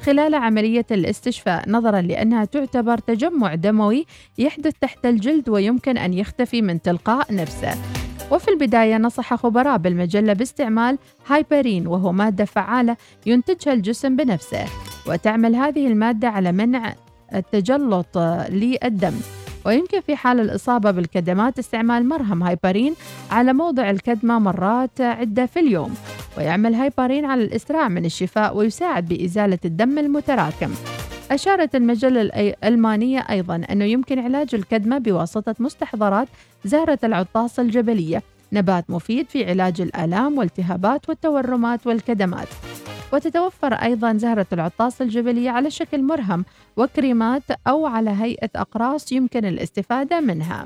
خلال 0.03 0.35
عملية 0.35 0.85
الاستشفاء 0.91 1.69
نظرا 1.69 2.01
لأنها 2.01 2.45
تعتبر 2.45 2.97
تجمع 2.97 3.55
دموي 3.55 4.05
يحدث 4.37 4.73
تحت 4.81 5.05
الجلد 5.05 5.49
ويمكن 5.49 5.97
أن 5.97 6.13
يختفي 6.13 6.61
من 6.61 6.81
تلقاء 6.81 7.35
نفسه. 7.35 7.73
وفي 8.31 8.47
البداية 8.47 8.97
نصح 8.97 9.33
خبراء 9.33 9.77
بالمجلة 9.77 10.33
باستعمال 10.33 10.97
هايبرين 11.27 11.87
وهو 11.87 12.11
مادة 12.11 12.45
فعالة 12.45 12.97
ينتجها 13.25 13.73
الجسم 13.73 14.15
بنفسه. 14.15 14.65
وتعمل 15.07 15.55
هذه 15.55 15.87
المادة 15.87 16.27
على 16.27 16.51
منع 16.51 16.93
التجلط 17.35 18.17
للدم. 18.49 19.13
ويمكن 19.65 20.01
في 20.01 20.15
حال 20.15 20.39
الإصابة 20.39 20.91
بالكدمات 20.91 21.59
استعمال 21.59 22.09
مرهم 22.09 22.43
هايبرين 22.43 22.93
على 23.31 23.53
موضع 23.53 23.89
الكدمة 23.89 24.39
مرات 24.39 25.01
عدة 25.01 25.45
في 25.45 25.59
اليوم. 25.59 25.93
ويعمل 26.37 26.73
هايبرين 26.73 27.25
على 27.25 27.43
الإسراع 27.43 27.87
من 27.87 28.05
الشفاء 28.05 28.57
ويساعد 28.57 29.07
بإزالة 29.07 29.59
الدم 29.65 29.99
المتراكم. 29.99 30.71
أشارت 31.31 31.75
المجلة 31.75 32.21
الألمانية 32.21 33.19
أيضا 33.29 33.61
أنه 33.71 33.85
يمكن 33.85 34.19
علاج 34.19 34.55
الكدمة 34.55 34.97
بواسطة 34.97 35.55
مستحضرات 35.59 36.27
زهرة 36.65 36.99
العطاس 37.03 37.59
الجبلية. 37.59 38.23
نبات 38.53 38.89
مفيد 38.89 39.29
في 39.29 39.49
علاج 39.49 39.81
الآلام 39.81 40.37
والالتهابات 40.37 41.09
والتورمات 41.09 41.87
والكدمات. 41.87 42.47
وتتوفر 43.13 43.73
أيضا 43.73 44.13
زهرة 44.13 44.45
العطاس 44.53 45.01
الجبلية 45.01 45.49
على 45.49 45.71
شكل 45.71 46.03
مرهم 46.03 46.45
وكريمات 46.77 47.43
أو 47.67 47.85
على 47.85 48.09
هيئة 48.09 48.49
أقراص 48.55 49.11
يمكن 49.11 49.45
الاستفادة 49.45 50.19
منها. 50.19 50.65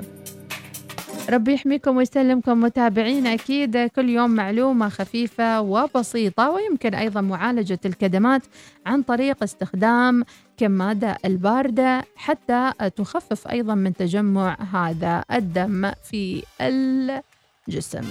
ربي 1.30 1.52
يحميكم 1.52 1.96
ويسلمكم 1.96 2.60
متابعين 2.60 3.26
أكيد. 3.26 3.76
كل 3.76 4.08
يوم 4.08 4.30
معلومة 4.30 4.88
خفيفة 4.88 5.60
وبسيطة 5.60 6.50
ويمكن 6.50 6.94
أيضا 6.94 7.20
معالجة 7.20 7.78
الكدمات 7.84 8.42
عن 8.86 9.02
طريق 9.02 9.42
استخدام 9.42 10.24
كمادة 10.56 11.18
الباردة 11.24 12.04
حتى 12.16 12.72
تخفف 12.96 13.48
أيضا 13.48 13.74
من 13.74 13.94
تجمع 13.94 14.56
هذا 14.72 15.24
الدم 15.32 15.90
في 16.04 16.42
الجسم. 16.60 18.04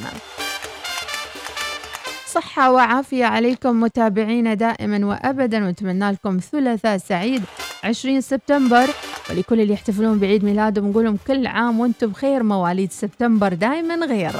صحة 2.33 2.71
وعافية 2.71 3.25
عليكم 3.25 3.81
متابعينا 3.81 4.53
دائما 4.53 5.05
وأبدا 5.05 5.65
ونتمنى 5.65 6.11
لكم 6.11 6.39
ثلاثاء 6.51 6.97
سعيد 6.97 7.43
20 7.83 8.21
سبتمبر. 8.21 8.87
ولكل 9.29 9.61
اللي 9.61 9.73
يحتفلون 9.73 10.19
بعيد 10.19 10.45
ميلادهم 10.45 10.89
نقول 10.89 11.03
لهم 11.03 11.17
كل 11.27 11.47
عام 11.47 11.79
وأنتم 11.79 12.07
بخير 12.07 12.43
مواليد 12.43 12.91
سبتمبر 12.91 13.53
دائما 13.53 14.05
غير. 14.05 14.31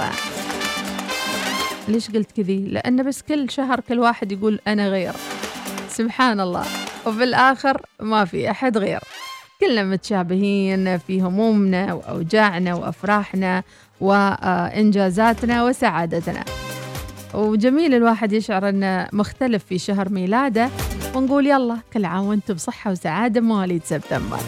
ليش 1.88 2.12
قلت 2.12 2.32
كذي؟ 2.32 2.60
لأن 2.60 3.04
بس 3.04 3.22
كل 3.22 3.50
شهر 3.50 3.80
كل 3.80 4.00
واحد 4.00 4.32
يقول 4.32 4.60
أنا 4.68 4.90
غير. 4.90 5.14
سبحان 5.90 6.40
الله. 6.40 6.66
وفي 7.06 7.24
الآخر 7.24 7.82
ما 8.00 8.26
في 8.26 8.52
أحد 8.52 8.78
غير. 8.78 9.00
كلنا 9.62 9.84
متشابهين 9.84 10.98
في 10.98 11.22
همومنا 11.22 11.94
وأوجاعنا 11.94 12.76
وأفراحنا 12.76 13.64
وإنجازاتنا 14.02 15.64
وسعادتنا. 15.64 16.44
وجميل 17.38 17.94
الواحد 17.94 18.34
يشعر 18.34 18.70
أنه 18.70 19.08
مختلف 19.14 19.64
في 19.64 19.80
شهر 19.80 20.10
ميلاده. 20.10 20.70
ونقول 21.16 21.48
يلا 21.48 21.78
كل 21.94 22.06
عام 22.06 22.26
وأنتم 22.26 22.54
بصحة 22.54 22.92
وسعادة 22.92 23.42
مواليد 23.42 23.82
سبتمبر. 23.84 24.40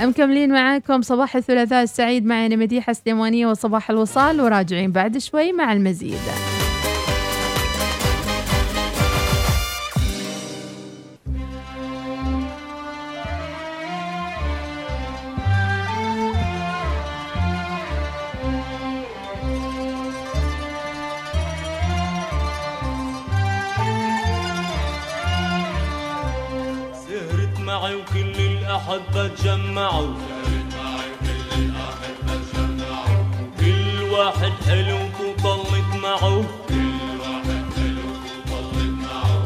مكملين 0.00 0.52
معاكم 0.52 1.02
صباح 1.02 1.36
الثلاثاء 1.36 1.82
السعيد 1.82 2.26
معي 2.26 2.46
أنا 2.46 2.56
مديحة 2.56 2.92
سليمانية 2.92 3.46
وصباح 3.46 3.90
الوصال 3.90 4.40
وراجعين 4.40 4.92
بعد 4.92 5.18
شوي 5.18 5.52
مع 5.52 5.72
المزيد. 5.72 6.18
الأحبة 28.86 29.28
تجمعوا 29.28 30.14
كل 33.60 34.02
واحد 34.12 34.52
حلو 34.66 34.98
وطلت 35.20 35.90
معه. 36.02 36.44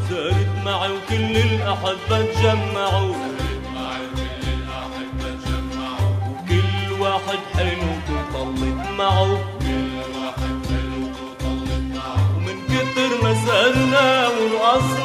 سهرت 0.09 0.51
معي 0.65 0.91
وكل 0.91 1.37
الأحبة 1.37 2.21
تجمعوا 2.21 3.15
وكل 6.29 7.01
واحد 7.01 7.39
حلو 7.55 7.91
وطلت 8.09 8.81
معه. 8.97 9.31
ومن 12.37 12.57
كتر 12.69 13.11
ما 13.23 13.31
سألنا 13.45 14.27
ورقصنا 14.27 15.00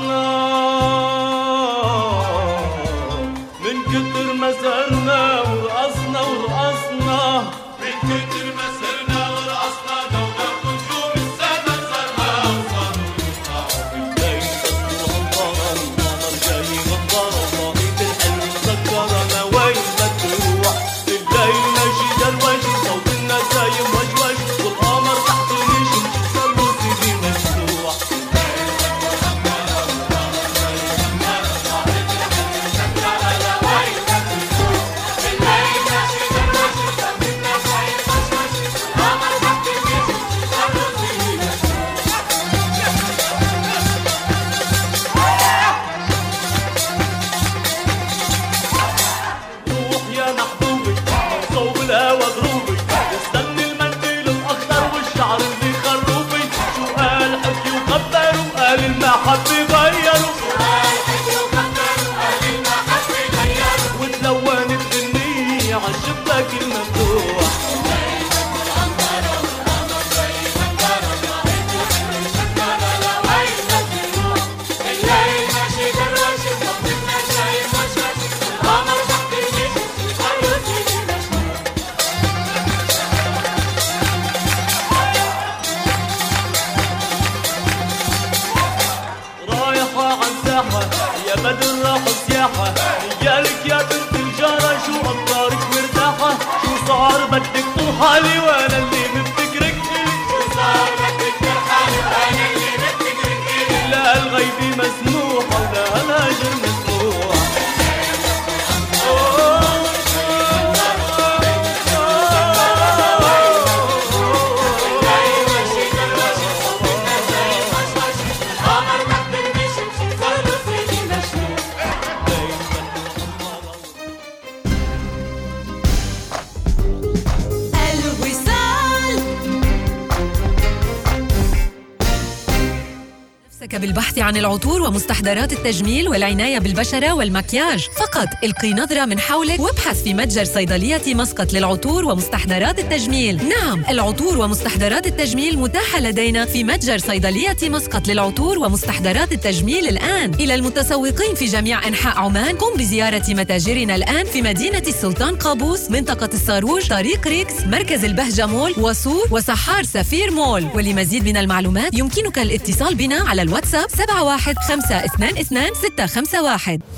العطور 135.06 135.16
ومستحضرات 135.16 135.52
التجميل 135.52 136.08
والعناية 136.08 136.58
بالبشرة 136.58 137.12
والمكياج. 137.14 137.88
فقط. 138.16 138.28
القي 138.44 138.72
نظرة 138.72 139.04
من 139.04 139.18
حولك 139.18 139.60
وابحث 139.60 140.02
في 140.02 140.14
متجر 140.14 140.44
صيدلية 140.44 141.14
مسقط 141.14 141.52
للعطور 141.52 142.04
ومستحضرات 142.04 142.78
التجميل. 142.78 143.48
نعم 143.48 143.84
العطور 143.88 144.38
ومستحضرات 144.38 145.06
التجميل 145.06 145.58
متاحة 145.58 146.00
لدينا 146.00 146.44
في 146.44 146.64
متجر 146.64 146.98
صيدلية 146.98 147.56
مسقط 147.62 148.08
للعطور 148.08 148.58
ومستحضرات 148.58 149.32
التجميل 149.32 149.88
الآن. 149.88 150.34
إلى 150.34 150.54
المتسوقين 150.54 151.34
في 151.34 151.44
جميع 151.44 151.88
أنحاء 151.88 152.18
عمان 152.18 152.56
قم 152.56 152.76
بزيارة 152.76 153.22
متاجرنا 153.28 153.94
الآن 153.94 154.24
في 154.24 154.42
مدينة 154.42 154.82
السلطان 154.86 155.36
قابوس 155.36 155.90
منطقة 155.90 156.30
الصاروج 156.34 156.88
طريق 156.88 157.28
ريكس 157.28 157.54
مركز 157.66 158.04
البهجة 158.04 158.46
مول 158.46 158.74
وصور 158.78 159.26
وسحار 159.30 159.82
سفير 159.82 160.30
مول. 160.30 160.66
ولمزيد 160.74 161.24
من 161.24 161.36
المعلومات 161.36 161.94
يمكنك 161.94 162.38
الاتصال 162.38 162.94
بنا 162.94 163.28
على 163.28 163.42
الواتساب 163.42 163.90
71522 163.90 166.78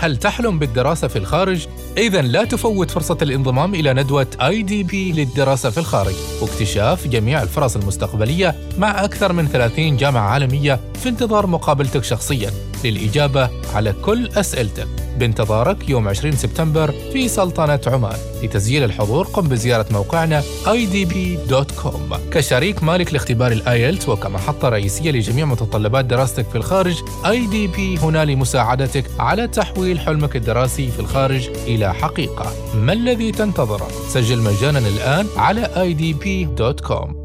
هل 0.00 0.16
تحلم 0.16 0.58
بالدراسة 0.58 1.08
في 1.08 1.16
الخارج؟ 1.16 1.66
إذا 1.98 2.22
لا 2.22 2.44
تفوت 2.44 2.90
فرصة 2.90 3.18
الانضمام 3.22 3.74
إلى 3.74 3.92
ندوة 3.92 4.26
IDP 4.42 5.12
للدراسة 5.12 5.70
في 5.70 5.78
الخارج. 5.78 6.14
واكتشاف 6.42 7.06
جميع 7.08 7.42
الفرص 7.42 7.76
المستقبلية 7.76 8.54
مع 8.78 9.04
أكثر 9.04 9.32
من 9.32 9.48
30 9.48 9.96
جامعة 9.96 10.28
عالمية 10.28 10.80
في 11.02 11.08
انتظار 11.08 11.46
مقابلتك 11.46 12.04
شخصيا. 12.04 12.50
للإجابة 12.84 13.50
على 13.74 13.92
كل 13.92 14.28
أسئلتك. 14.28 14.99
بانتظارك 15.20 15.88
يوم 15.88 16.08
20 16.08 16.36
سبتمبر 16.36 16.94
في 17.12 17.28
سلطنة 17.28 17.80
عمان 17.86 18.16
لتسجيل 18.42 18.84
الحضور. 18.84 19.26
قم 19.26 19.48
بزيارة 19.48 19.86
موقعنا 19.90 20.42
idp.com 20.66 22.16
كشريك 22.32 22.82
مالك 22.82 23.12
لاختبار 23.12 23.52
ال 23.52 23.61
IELTS 23.61 24.08
وكمحطة 24.08 24.68
رئيسية 24.68 25.10
لجميع 25.10 25.44
متطلبات 25.44 26.04
دراستك 26.04 26.48
في 26.48 26.56
الخارج 26.56 26.96
IDB 27.24 28.02
هنا 28.02 28.24
لمساعدتك 28.24 29.04
على 29.18 29.48
تحويل 29.48 30.00
حلمك 30.00 30.36
الدراسي 30.36 30.90
في 30.90 31.00
الخارج 31.00 31.48
إلى 31.66 31.94
حقيقة. 31.94 32.52
ما 32.74 32.92
الذي 32.92 33.32
تنتظره؟ 33.32 33.88
سجل 34.08 34.38
مجانا 34.38 34.78
الآن 34.78 35.26
على 35.36 35.66
idb.com 35.76 37.20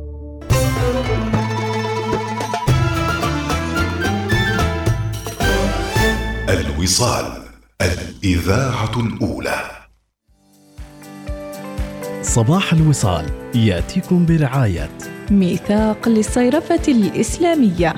الوصال. 6.49 7.44
الإذاعة 7.81 8.99
الأولى. 8.99 9.71
صباح 12.21 12.73
الوصال 12.73 13.25
يأتيكم 13.55 14.25
برعاية. 14.25 14.89
ميثاق 15.31 16.09
للصيرفة 16.09 16.81
الإسلامية. 16.87 17.93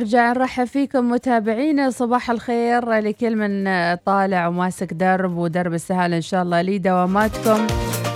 ونرجع 0.00 0.32
نرحب 0.32 0.64
فيكم 0.64 1.10
متابعينا. 1.10 1.90
صباح 1.90 2.30
الخير 2.30 2.90
لكل 2.90 3.36
من 3.36 3.64
طالع 3.96 4.46
وماسك 4.46 4.92
درب 4.92 5.36
ودرب 5.36 5.74
السهال 5.74 6.14
إن 6.14 6.20
شاء 6.20 6.42
الله 6.42 6.62
لدواماتكم 6.62 7.66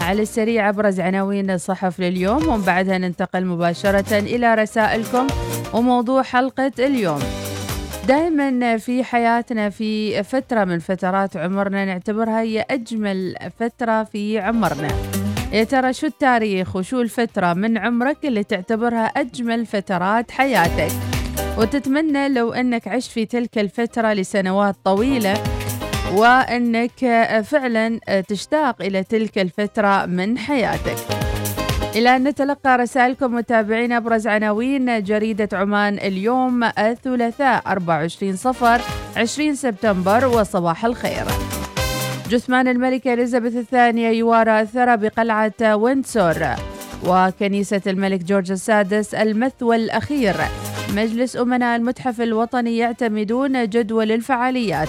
على 0.01 0.23
السريع 0.23 0.69
ابرز 0.69 1.01
عناوين 1.01 1.51
الصحف 1.51 2.01
لليوم. 2.01 2.49
ومن 2.49 2.63
بعدها 2.63 2.99
ننتقل 2.99 3.45
مباشرة 3.45 4.19
إلى 4.19 4.55
رسائلكم 4.55 5.27
وموضوع 5.75 6.23
حلقة 6.23 6.73
اليوم. 6.79 7.21
دائما 8.09 8.77
في 8.77 9.05
حياتنا 9.05 9.71
في 9.71 10.23
فترة 10.23 10.65
من 10.65 10.79
فترات 10.79 11.37
عمرنا 11.37 11.85
نعتبرها 11.85 12.41
هي 12.41 12.67
أجمل 12.71 13.37
فترة 13.61 14.05
في 14.05 14.39
عمرنا. 14.39 14.89
يا 15.53 15.65
ترى 15.65 15.93
شو 15.93 16.07
التاريخ 16.07 16.77
وشو 16.77 17.01
الفترة 17.01 17.53
من 17.53 17.79
عمرك 17.79 18.25
اللي 18.25 18.45
تعتبرها 18.45 19.05
أجمل 19.05 19.67
فترات 19.67 20.31
حياتك؟ 20.31 21.14
وتتمنى 21.59 22.29
لو 22.29 22.53
أنك 22.53 22.89
عشت 22.89 23.11
في 23.11 23.27
تلك 23.27 23.59
الفترة 23.59 24.13
لسنوات 24.13 24.77
طويلة 24.85 25.35
وأنك 26.15 26.99
فعلا 27.45 27.99
تشتاق 28.29 28.83
إلى 28.83 29.03
تلك 29.03 29.39
الفترة 29.39 30.07
من 30.07 30.39
حياتك. 30.39 30.97
إلى 31.97 32.17
أن 32.17 32.25
نتلقى 32.25 32.79
رسائلكم 32.79 33.35
متابعين 33.35 33.93
أبرز 33.93 34.27
عناوين 34.27 35.03
جريدة 35.03 35.49
عمان 35.53 35.95
اليوم 35.95 36.65
الثلاثاء 36.65 37.63
24 37.67 38.37
صفر 38.37 38.81
20 39.17 39.55
سبتمبر 39.55 40.27
وصباح 40.27 40.85
الخير. 40.85 41.25
جثمان 42.31 42.69
الملكة 42.69 43.15
إليزابيث 43.15 43.57
الثانية 43.57 44.09
يوارى 44.09 44.61
الثرى 44.61 44.97
بقلعة 44.97 45.77
ويندسور. 45.77 46.47
وكنيسة 47.07 47.83
الملك 47.87 48.25
جورج 48.25 48.51
السادس 48.51 49.15
المثوى 49.15 49.77
الأخير. 49.77 50.35
مجلس 50.91 51.37
أمناء 51.37 51.77
المتحف 51.77 52.21
الوطني 52.21 52.77
يعتمدون 52.77 53.69
جدول 53.69 54.13
الفعاليات. 54.13 54.89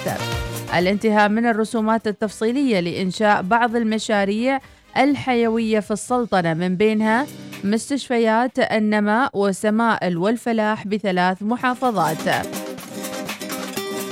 الانتهاء 0.78 1.30
من 1.30 1.46
الرسومات 1.46 2.08
التفصيلية 2.08 2.80
لإنشاء 2.80 3.41
بعض 3.41 3.76
المشاريع 3.76 4.60
الحيوية 4.98 5.80
في 5.80 5.91
السلطنة 5.91 6.54
من 6.54 6.76
بينها 6.76 7.26
مستشفيات 7.64 8.60
النماء 8.60 9.30
وسمائل 9.34 10.18
والفلاح 10.18 10.88
بثلاث 10.88 11.38
محافظات. 11.43 12.48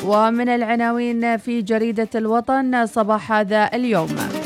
ومن 0.06 0.50
العناوين 0.50 1.38
في 1.38 1.62
جريدة 1.62 2.10
الوطن 2.16 2.86
صباح 2.86 3.32
هذا 3.32 3.70
اليوم. 3.74 4.43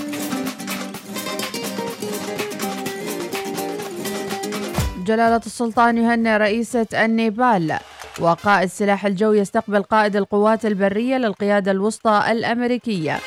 جلالة 5.08 5.42
السلطان 5.46 5.98
يهنئ 5.98 6.38
رئيسة 6.38 6.88
النيبال. 6.94 7.78
وقائد 8.20 8.70
سلاح 8.70 9.06
الجو 9.06 9.34
يستقبل 9.34 9.84
قائد 9.84 10.16
القوات 10.16 10.66
البرية 10.66 11.18
للقيادة 11.18 11.72
الوسطى 11.72 12.24
الأمريكية. 12.32 13.20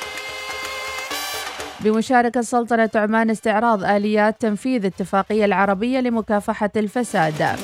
بمشاركة 1.80 2.40
سلطنة 2.40 2.90
عمان 2.94 3.30
استعراض 3.30 3.84
آليات 3.84 4.40
تنفيذ 4.40 4.80
الاتفاقية 4.80 5.44
العربية 5.44 6.00
لمكافحة 6.00 6.70
الفساد. 6.76 7.56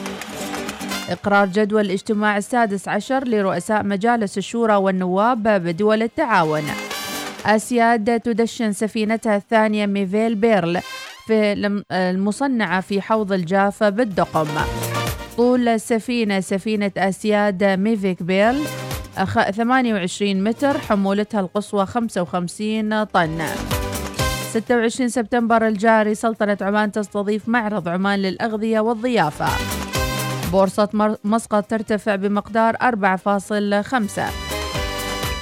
إقرار 1.11 1.47
جدول 1.47 1.85
الاجتماع 1.85 2.37
السادس 2.37 2.89
عشر 2.89 3.25
لرؤساء 3.25 3.83
مجالس 3.83 4.39
الشورى 4.39 4.75
والنواب 4.75 5.43
بدول 5.43 6.03
التعاون. 6.03 6.65
أسياد 7.47 8.21
تدشن 8.21 8.73
سفينتها 8.73 9.37
الثانية 9.37 9.87
ميفيل 9.87 10.35
بيرل. 10.35 10.81
في 11.27 11.53
المصنعة 11.93 12.81
في 12.81 13.01
حوض 13.03 13.33
الجافة 13.33 13.89
بالدقم. 13.89 14.47
طول 15.37 15.69
السفينة 15.69 16.41
سفينة 16.41 16.91
أسياد 16.97 17.65
ميفيك 17.65 18.23
بيرل 18.23 18.61
أخ- 19.17 19.51
28 19.51 20.45
متر 20.45 20.79
حمولتها 20.79 21.41
القصوى 21.41 21.87
55 21.87 23.05
طن. 23.05 23.43
26 24.51 25.09
سبتمبر 25.09 25.67
الجاري 25.67 26.15
سلطنة 26.15 26.59
عمان 26.61 26.93
تستضيف 26.93 27.49
معرض 27.49 27.89
عمان 27.89 28.19
للأغذية 28.19 28.81
والضيافة. 28.81 29.47
بورصة 30.53 31.17
مسقط 31.25 31.65
ترتفع 31.71 32.17
بمقدار 32.17 32.77
4.5 32.77 34.46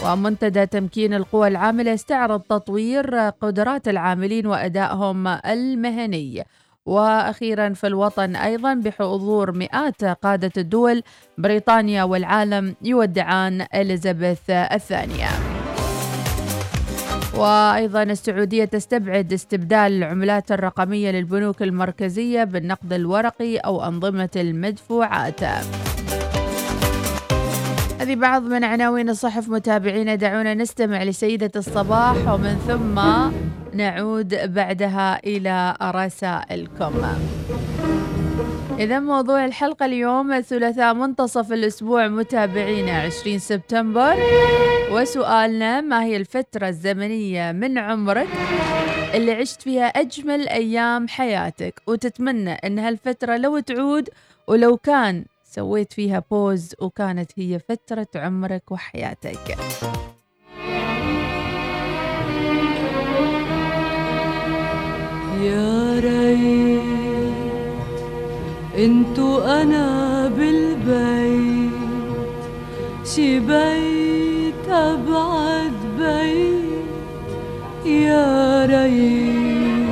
ومنتدى 0.05 0.67
تمكين 0.67 1.15
القوى 1.15 1.49
العاملة 1.49 1.91
يستعرض 1.91 2.41
تطوير 2.41 3.29
قدرات 3.29 3.89
العاملين 3.89 4.47
وأدائهم 4.47 5.27
المهني. 5.27 6.45
وأخيرا 6.87 7.73
في 7.73 7.87
الوطن 7.87 8.37
أيضا 8.37 8.75
بحضور 8.75 9.53
مئات 9.53 10.05
قادة 10.05 10.53
الدول 10.57 11.03
بريطانيا 11.39 12.05
والعالم 12.05 12.75
يودعان 12.83 13.67
إليزابيث 13.75 14.51
الثانية. 14.51 15.29
وأيضا 17.37 18.03
السعودية 18.03 18.65
تستبعد 18.65 19.33
استبدال 19.33 19.93
العملات 19.93 20.53
الرقمية 20.53 21.11
للبنوك 21.11 21.63
المركزية 21.63 22.45
بالنقد 22.45 22.93
الورقي 22.93 23.57
أو 23.57 23.85
أنظمة 23.85 24.31
المدفوعات. 24.37 25.41
هذه 28.05 28.15
بعض 28.15 28.43
من 28.43 28.65
عناوين 28.65 29.09
الصحف 29.09 29.49
متابعينا 29.49 30.15
دعونا 30.15 30.55
نستمع 30.55 31.03
لسيدة 31.03 31.51
الصباح 31.57 32.17
ومن 32.29 32.57
ثم 32.69 33.01
نعود 33.77 34.55
بعدها 34.55 35.21
إلى 35.27 35.77
رسائلكم. 35.83 36.93
إذا 38.79 38.99
موضوع 38.99 39.45
الحلقة 39.45 39.87
اليوم 39.87 40.33
الثلاثاء 40.33 40.95
منتصف 40.95 41.53
الأسبوع 41.53 42.09
متابعينا 42.09 43.03
20 43.03 43.39
سبتمبر. 43.39 44.17
وسؤالنا 44.93 45.81
ما 45.81 46.05
هي 46.05 46.17
الفترة 46.17 46.69
الزمنية 46.69 47.53
من 47.53 47.79
عمرك 47.79 48.29
اللي 49.15 49.33
عشت 49.33 49.63
فيها 49.63 49.87
أجمل 49.87 50.49
أيام 50.49 51.09
حياتك؟ 51.09 51.83
وتتمنى 51.87 52.53
أن 52.53 52.79
هالفترة 52.79 53.37
لو 53.37 53.59
تعود 53.59 54.09
ولو 54.47 54.77
كان 54.77 55.25
سويت 55.55 55.93
فيها 55.93 56.25
بوز 56.31 56.75
وكانت 56.81 57.31
هي 57.37 57.59
فترة 57.59 58.07
عمرك 58.17 58.73
وحياتك. 58.73 59.57
يا 65.43 66.01
ريت 66.01 66.83
انتو 68.79 69.39
أنا 69.39 70.29
بالبيت 70.29 71.71
شي 73.05 73.39
بيت 73.39 74.69
ابعد 74.69 75.73
بيت. 75.99 76.65
يا 77.87 78.67
ريت 78.67 79.85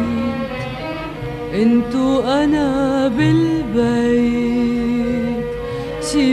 انتو 1.55 2.21
أنا 2.21 3.09
بالبيت. 3.09 4.52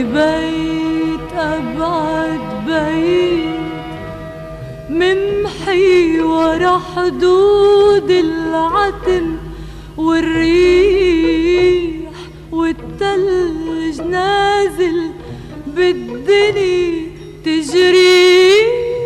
بيت 0.02 1.32
أبعد 1.36 2.40
بيت 2.66 3.60
ممحي 4.90 6.20
ورا 6.20 6.78
حدود 6.78 8.10
العتم 8.10 9.36
والريح 9.96 11.40
والتلج 12.52 14.00
نازل 14.00 15.10
بالدني 15.66 17.06
تجري. 17.44 18.99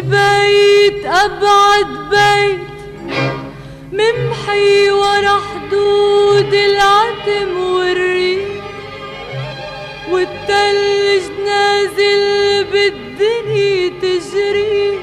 بيت 0.00 1.04
أبعد 1.04 1.86
بيت. 2.10 2.60
ممحي 3.92 4.90
ورا 4.90 5.40
حدود 5.50 6.54
العتم 6.54 7.60
والريح. 7.60 8.48
والتلج 10.10 11.22
نازل 11.44 12.64
بالدنيا 12.72 13.90
تجري 14.02 14.98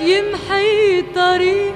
يمحي 0.00 1.02
طريقك 1.14 1.67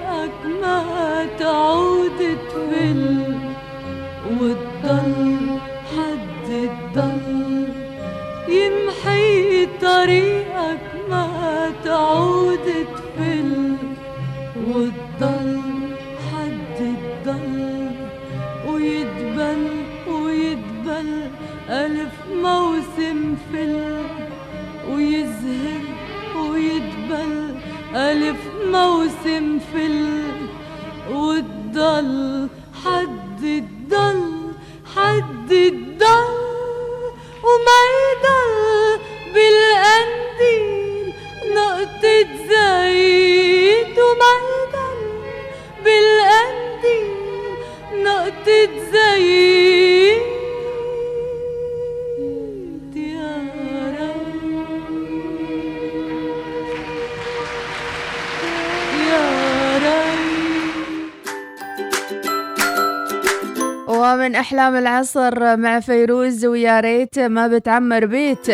أحلام 64.52 64.76
العصر 64.76 65.56
مع 65.56 65.80
فيروز 65.80 66.46
ويا 66.46 66.80
ريت 66.80 67.18
ما 67.18 67.48
بتعمر 67.48 68.06
بيت. 68.06 68.48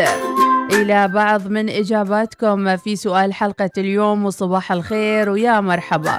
إلى 0.72 1.08
بعض 1.08 1.48
من 1.48 1.68
إجاباتكم 1.68 2.76
في 2.76 2.96
سؤال 2.96 3.34
حلقة 3.34 3.70
اليوم 3.78 4.24
وصباح 4.24 4.72
الخير 4.72 5.30
ويا 5.30 5.60
مرحبا. 5.60 6.18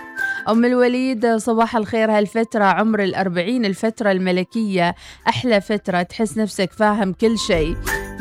أم 0.49 0.65
الوليد 0.65 1.35
صباح 1.35 1.75
الخير 1.75 2.11
هالفترة 2.11 2.63
عمر 2.63 3.03
الأربعين 3.03 3.65
الفترة 3.65 4.11
الملكية 4.11 4.95
أحلى 5.27 5.61
فترة 5.61 6.01
تحس 6.01 6.37
نفسك 6.37 6.71
فاهم 6.71 7.13
كل 7.13 7.37
شيء. 7.37 7.75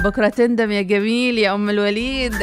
بكرة 0.04 0.28
تندم 0.28 0.70
يا 0.70 0.82
جميل 0.82 1.38
يا 1.38 1.54
أم 1.54 1.70
الوليد. 1.70 2.34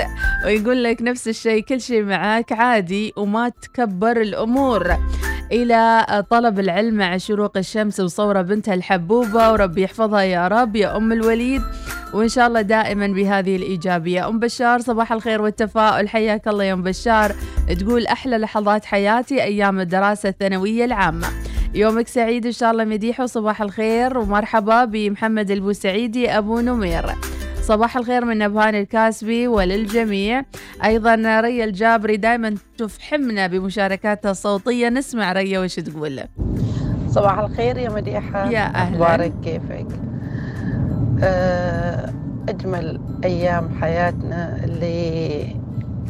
ويقول 0.45 0.83
لك 0.83 1.01
نفس 1.01 1.27
الشيء 1.27 1.63
كل 1.63 1.81
شيء 1.81 2.03
معاك 2.03 2.51
عادي 2.51 3.13
وما 3.17 3.49
تكبر 3.49 4.21
الأمور. 4.21 4.95
إلى 5.51 6.05
طلب 6.29 6.59
العلم 6.59 6.95
مع 6.95 7.17
شروق 7.17 7.57
الشمس 7.57 7.99
وصورة 7.99 8.41
بنتها 8.41 8.73
الحبوبة 8.73 9.51
وربي 9.51 9.81
يحفظها 9.81 10.21
يا 10.21 10.47
رب 10.47 10.75
يا 10.75 10.97
أم 10.97 11.11
الوليد. 11.11 11.61
وإن 12.13 12.27
شاء 12.27 12.47
الله 12.47 12.61
دائما 12.61 13.07
بهذه 13.07 13.55
الإيجابية. 13.55 14.27
أم 14.27 14.39
بشار 14.39 14.79
صباح 14.79 15.11
الخير 15.11 15.41
والتفاؤل. 15.41 16.09
حياك 16.09 16.47
الله 16.47 16.63
يا 16.63 16.73
أم 16.73 16.83
بشار. 16.83 17.35
تقول 17.79 18.07
أحلى 18.07 18.37
لحظات 18.37 18.85
حياتي 18.85 19.43
أيام 19.43 19.79
الدراسة 19.79 20.29
الثانوية 20.29 20.85
العامة. 20.85 21.27
يومك 21.73 22.07
سعيد 22.07 22.45
إن 22.45 22.51
شاء 22.51 22.71
الله 22.71 22.83
مديحة 22.83 23.23
وصباح 23.23 23.61
الخير. 23.61 24.17
ومرحبا 24.17 24.85
بمحمد 24.85 25.51
البوسعيدي 25.51 26.29
أبو 26.29 26.59
نمير. 26.59 27.05
صباح 27.67 27.97
الخير 27.97 28.25
من 28.25 28.37
نبهان 28.37 28.75
الكاسبي 28.75 29.47
وللجميع. 29.47 30.43
أيضا 30.85 31.15
ريا 31.15 31.65
الجابري 31.65 32.17
دائما 32.17 32.55
تفحمنا 32.77 33.47
بمشاركاتها 33.47 34.31
الصوتية. 34.31 34.89
نسمع 34.89 35.31
ريا 35.31 35.59
وش 35.59 35.75
تقول؟ 35.75 36.19
صباح 37.09 37.39
الخير 37.39 37.77
يا 37.77 37.89
مديحة. 37.89 38.49
يا 38.51 38.65
أهلا. 38.65 38.95
أخبارك 38.95 39.33
كيفك؟ 39.43 39.87
آه، 41.23 42.13
أجمل 42.49 43.01
أيام 43.23 43.69
حياتنا 43.81 44.63
اللي 44.63 45.55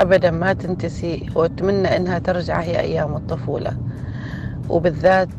أبدا 0.01 0.31
ما 0.31 0.53
تنتسي 0.53 1.29
وأتمنى 1.35 1.97
أنها 1.97 2.19
ترجع 2.19 2.59
هي 2.61 2.79
أيام 2.79 3.15
الطفولة. 3.15 3.77
وبالذات 4.69 5.29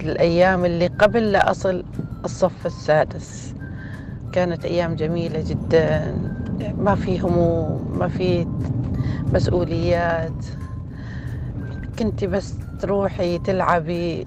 الأيام 0.00 0.64
اللي 0.64 0.86
قبل 0.86 1.32
لا 1.32 1.50
أصل 1.50 1.84
الصف 2.24 2.66
السادس. 2.66 3.54
كانت 4.32 4.64
أيام 4.64 4.94
جميلة 4.94 5.44
جدا. 5.48 6.14
ما 6.78 6.94
في 6.94 7.20
هموم 7.20 7.96
ما 7.98 8.08
في 8.08 8.46
مسؤوليات. 9.32 10.44
كنت 11.98 12.24
بس 12.24 12.54
تروحي 12.80 13.38
تلعبي 13.38 14.26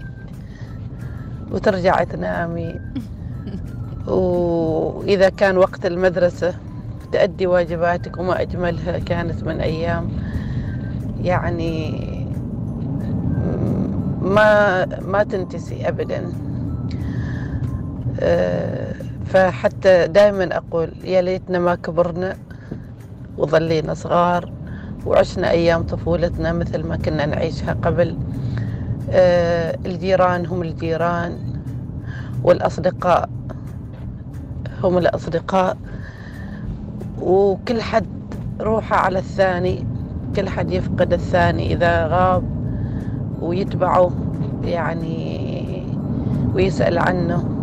وترجعي 1.52 2.06
تنامي. 2.06 2.80
وإذا 4.08 5.30
كان 5.30 5.58
وقت 5.58 5.86
المدرسة 5.86 6.54
تأدي 7.12 7.48
واجباتك 7.48 8.18
وما 8.18 8.42
أجملها 8.42 9.00
كانت 9.00 9.44
من 9.44 9.62
أيام 9.62 10.10
يعني 11.24 12.00
ما 14.22 14.86
ما 15.02 15.24
تنتسي 15.24 15.88
أبدا. 15.88 16.32
أه، 18.20 19.05
فحتى 19.26 20.08
دائما 20.08 20.58
أقول 20.58 20.90
يا 21.04 21.22
ليتنا 21.22 21.60
ما 21.60 21.76
كبرنا 21.76 22.38
وظلينا 23.38 23.94
صغار 23.94 24.52
وعشنا 25.06 25.52
أيام 25.52 25.84
طفولتنا 25.84 26.52
مثل 26.54 26.84
ما 26.88 26.98
كنا 26.98 27.26
نعيشها 27.26 27.74
قبل. 27.74 28.18
أه، 29.10 29.78
الجيران 29.86 30.46
هم 30.46 30.62
الجيران 30.62 31.38
والأصدقاء 32.44 33.30
هم 34.84 34.98
الأصدقاء 34.98 35.78
وكل 37.22 37.82
حد 37.82 38.06
روحه 38.62 38.96
على 38.96 39.20
الثاني 39.20 39.86
كل 40.36 40.50
حد 40.50 40.72
يفقد 40.72 41.14
الثاني 41.14 41.74
إذا 41.74 42.08
غاب 42.08 42.44
ويتبعه 43.42 44.12
يعني 44.64 45.36
ويسأل 46.54 46.98
عنه. 46.98 47.55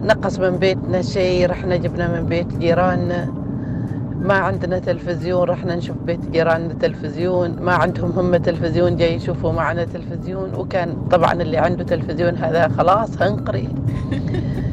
نقص 0.00 0.38
من 0.38 0.56
بيتنا 0.56 1.02
شيء 1.02 1.50
رحنا 1.50 1.76
جبنا 1.76 2.20
من 2.20 2.26
بيت 2.26 2.56
جيراننا. 2.56 3.28
ما 4.20 4.34
عندنا 4.34 4.78
تلفزيون 4.78 5.48
رحنا 5.48 5.74
نشوف 5.76 5.96
بيت 5.96 6.30
جيراننا 6.30 6.74
تلفزيون. 6.74 7.56
ما 7.60 7.72
عندهم 7.72 8.10
هم 8.10 8.36
تلفزيون 8.36 8.96
جاي 8.96 9.14
يشوفوا 9.14 9.52
معنا 9.52 9.84
تلفزيون. 9.84 10.54
وكان 10.54 10.96
طبعا 11.10 11.32
اللي 11.32 11.58
عنده 11.58 11.84
تلفزيون 11.84 12.36
هذا 12.36 12.68
خلاص 12.68 13.22
هنقري 13.22 13.68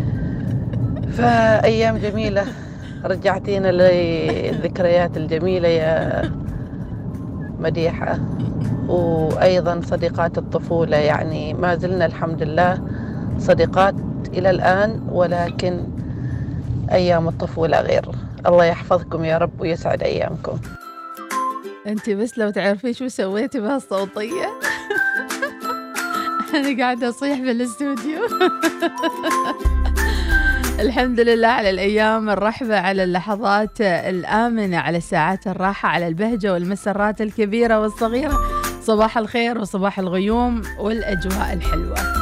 فأيام 1.17 1.97
جميلة. 1.97 2.43
رجعتينا 3.05 3.71
للذكريات 3.71 5.17
الجميلة 5.17 5.67
يا 5.67 6.21
مديحة. 7.59 8.19
وأيضا 8.87 9.81
صديقات 9.83 10.37
الطفولة 10.37 10.97
يعني 10.97 11.53
ما 11.53 11.75
زلنا 11.75 12.05
الحمد 12.05 12.43
لله 12.43 12.77
صديقات 13.37 13.95
إلى 14.27 14.49
الآن 14.49 15.07
ولكن 15.11 15.83
أيام 16.91 17.27
الطفولة 17.27 17.81
غير. 17.81 18.05
الله 18.45 18.65
يحفظكم 18.65 19.25
يا 19.25 19.37
رب 19.37 19.61
ويسعد 19.61 20.03
أيامكم. 20.03 20.59
أنت 21.87 22.09
بس 22.09 22.37
لو 22.37 22.49
تعرفين 22.49 22.93
شو 22.93 23.07
سويتي 23.07 23.59
بهالصوتية؟ 23.59 24.49
أنا 26.55 26.83
قاعدة 26.83 27.09
أصيح 27.09 27.39
بالاستوديو 27.39 28.21
الحمد 30.79 31.19
لله 31.19 31.47
على 31.47 31.69
الأيام 31.69 32.29
الرحبة 32.29 32.79
على 32.79 33.03
اللحظات 33.03 33.81
الآمنة 33.81 34.77
على 34.77 34.97
الساعات 34.97 35.47
الراحة 35.47 35.89
على 35.89 36.07
البهجة 36.07 36.53
والمسرات 36.53 37.21
الكبيرة 37.21 37.79
والصغيرة. 37.79 38.37
صباح 38.81 39.17
الخير 39.17 39.57
وصباح 39.57 39.99
الغيوم 39.99 40.61
والأجواء 40.79 41.53
الحلوة. 41.53 42.18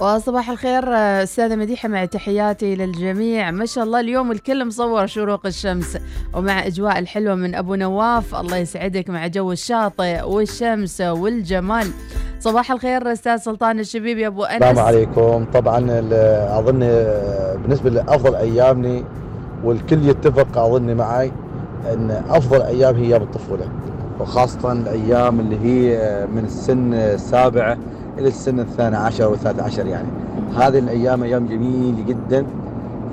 وصباح 0.00 0.50
الخير 0.50 0.84
أستاذة 1.22 1.56
مديحة 1.56 1.88
مع 1.88 2.04
تحياتي 2.04 2.74
للجميع. 2.74 3.50
ما 3.50 3.66
شاء 3.66 3.84
الله 3.84 4.00
اليوم 4.00 4.32
الكل 4.32 4.66
مصور 4.66 5.06
شروق 5.06 5.46
الشمس 5.46 5.98
ومع 6.34 6.66
أجواء 6.66 6.98
الحلوة 6.98 7.34
من 7.34 7.54
أبو 7.54 7.74
نواف. 7.74 8.34
الله 8.34 8.56
يسعدك 8.56 9.10
مع 9.10 9.26
جو 9.26 9.52
الشاطئ 9.52 10.22
والشمس 10.22 11.00
والجمال. 11.00 11.86
صباح 12.40 12.72
الخير 12.72 13.12
أستاذ 13.12 13.36
سلطان 13.36 13.80
الشبيب 13.80 14.18
يا 14.18 14.26
أبو 14.26 14.44
أنس. 14.44 14.62
السلام 14.62 14.86
عليكم. 14.86 15.44
طبعا 15.54 15.78
أظن 16.58 16.78
بالنسبة 17.62 17.90
لأفضل 17.90 18.34
أيامني 18.34 19.04
والكل 19.64 20.08
يتفق 20.08 20.58
أظن 20.58 20.96
معي 20.96 21.32
إن 21.92 22.10
أفضل 22.28 22.62
أيام 22.62 22.96
هي 22.96 23.06
أيام 23.06 23.22
الطفولة 23.22 23.68
وخاصة 24.20 24.72
الأيام 24.72 25.40
اللي 25.40 25.58
هي 25.60 26.26
من 26.34 26.44
السن 26.44 26.94
السابعه 26.94 27.78
إلى 28.20 28.28
السن 28.28 28.60
الثاني 28.60 28.96
عشر 28.96 29.28
والثالث 29.28 29.60
عشر 29.60 29.86
يعني. 29.86 30.08
هذه 30.56 30.78
الأيام 30.78 31.22
أيام 31.22 31.46
جميلة 31.46 32.04
جدا. 32.06 32.46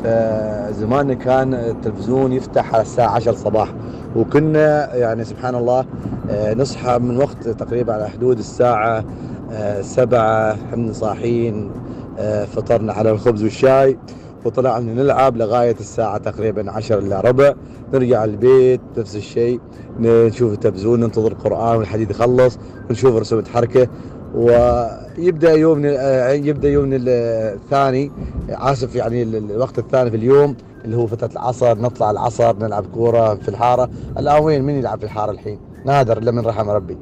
فزمان 0.04 1.14
كان 1.14 1.54
التلفزيون 1.54 2.34
يفتح 2.34 2.74
على 2.74 2.82
الساعة 2.82 3.16
10 3.16 3.32
صباح 3.32 3.74
وكنا 4.16 4.96
يعني 4.96 5.24
سبحان 5.24 5.56
الله 5.56 5.86
آه، 6.30 6.54
نصحى 6.54 7.00
من 7.00 7.18
وقت 7.18 7.50
تقريبا 7.50 7.94
على 7.94 8.10
حدود 8.10 8.38
الساعة 8.40 9.06
آه، 9.52 9.82
سبعة 9.82 10.52
إحنا 10.52 10.94
صاحيين 10.94 11.72
آه، 12.20 12.46
فطرنا 12.46 12.94
على 12.94 13.12
الخبز 13.12 13.44
والشاي 13.44 13.98
وطلعنا 14.46 14.94
نلعب 14.94 15.38
لغاية 15.38 15.76
الساعة 15.80 16.18
تقريبا 16.18 16.72
عشر 16.72 17.00
إلا 17.00 17.22
ربع. 17.22 17.54
نرجع 17.94 18.24
البيت 18.24 18.82
نفس 18.98 19.16
الشيء 19.16 19.60
نشوف 20.00 20.54
التلفزيون 20.54 21.00
ننتظر 21.00 21.32
القرآن 21.32 21.78
والحديد 21.78 22.12
يخلص 22.12 22.58
ونشوف 22.90 23.16
رسومة 23.16 23.44
حركة 23.54 23.88
ويبدأ 24.36 25.52
يومنا 25.54 26.32
يبدأ 26.32 26.70
يومنا 26.70 26.98
الثاني 27.00 28.12
آسف 28.50 28.96
يعني 28.96 29.24
الوقت 29.24 29.80
الثاني 29.80 30.10
في 30.12 30.18
اليوم 30.18 30.56
اللي 30.86 30.98
هو 30.98 31.08
فترة 31.08 31.30
العصر 31.34 31.78
نطلع 31.78 32.12
العصر 32.12 32.56
نلعب 32.58 32.86
كورة 32.94 33.36
في 33.36 33.50
الحارة. 33.50 33.90
الآن 34.18 34.44
وين؟ 34.44 34.64
من 34.64 34.76
يلعب 34.76 35.00
في 35.00 35.04
الحارة 35.06 35.32
الحين؟ 35.32 35.60
نادر 35.86 36.18
إلا 36.18 36.32
من 36.32 36.46
رحم 36.46 36.70
ربي. 36.70 36.98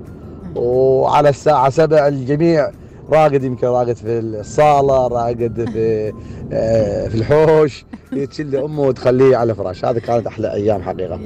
وعلى 0.56 1.30
الساعة 1.30 1.70
7 1.70 2.08
الجميع 2.08 2.72
راقد 3.12 3.44
يمكن 3.44 3.68
راقد 3.68 3.96
في 3.96 4.20
الصالة 4.20 5.08
راقد 5.08 5.70
في 5.74 6.14
آه، 6.54 7.08
في 7.08 7.16
الحوش. 7.16 7.86
تشيل 8.30 8.56
أمه 8.56 8.82
وتخليه 8.82 9.38
على 9.38 9.52
الفراش 9.52 9.86
هذه 9.86 10.00
كانت 10.00 10.28
أحلى 10.28 10.54
أيام 10.54 10.82
حقيقة. 10.82 11.20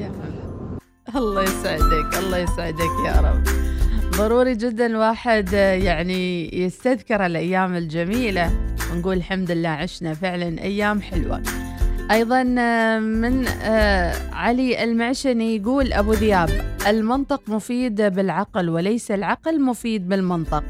الله 1.16 1.44
يسعدك 1.44 2.18
الله 2.20 2.38
يسعدك 2.38 3.06
يا 3.06 3.22
رب. 3.22 3.44
ضروري 4.20 4.56
جدا 4.56 4.86
الواحد 4.86 5.54
يعني 5.54 6.56
يستذكر 6.64 7.26
الأيام 7.26 7.76
الجميلة 7.76 8.52
ونقول 8.92 9.18
الحمد 9.18 9.52
لله 9.52 9.70
عشنا 9.70 10.14
فعلا 10.14 10.62
أيام 10.62 11.02
حلوة. 11.02 11.44
أيضا 12.12 12.44
من 13.00 13.48
آه، 13.48 14.14
علي 14.34 14.84
المعشني 14.84 15.56
يقول 15.56 15.94
أبو 15.94 16.14
ذياب 16.14 16.50
المنطق 16.88 17.42
مفيد 17.48 18.02
بالعقل 18.02 18.70
وليس 18.70 19.12
العقل 19.12 19.62
مفيد 19.62 20.10
بالمنطق. 20.10 20.64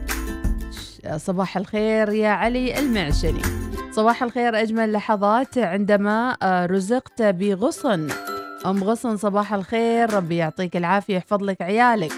صباح 1.17 1.57
الخير 1.57 2.09
يا 2.09 2.29
علي 2.29 2.79
المعشني. 2.79 3.41
صباح 3.91 4.23
الخير 4.23 4.61
أجمل 4.61 4.91
لحظات 4.91 5.57
عندما 5.57 6.37
آه، 6.43 6.65
رزقت 6.65 7.21
بغصن. 7.21 8.07
أم 8.65 8.83
غصن 8.83 9.17
صباح 9.17 9.53
الخير 9.53 10.13
ربي 10.13 10.37
يعطيك 10.37 10.77
العافية 10.77 11.15
يحفظ 11.15 11.43
لك 11.43 11.61
عيالك. 11.61 12.11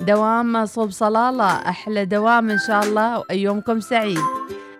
دوام 0.00 0.66
صوب 0.66 0.90
صلالة. 0.90 1.68
أحلى 1.68 2.04
دوام 2.04 2.50
إن 2.50 2.58
شاء 2.58 2.84
الله 2.84 3.18
وأيومكم 3.18 3.80
سعيد. 3.80 4.18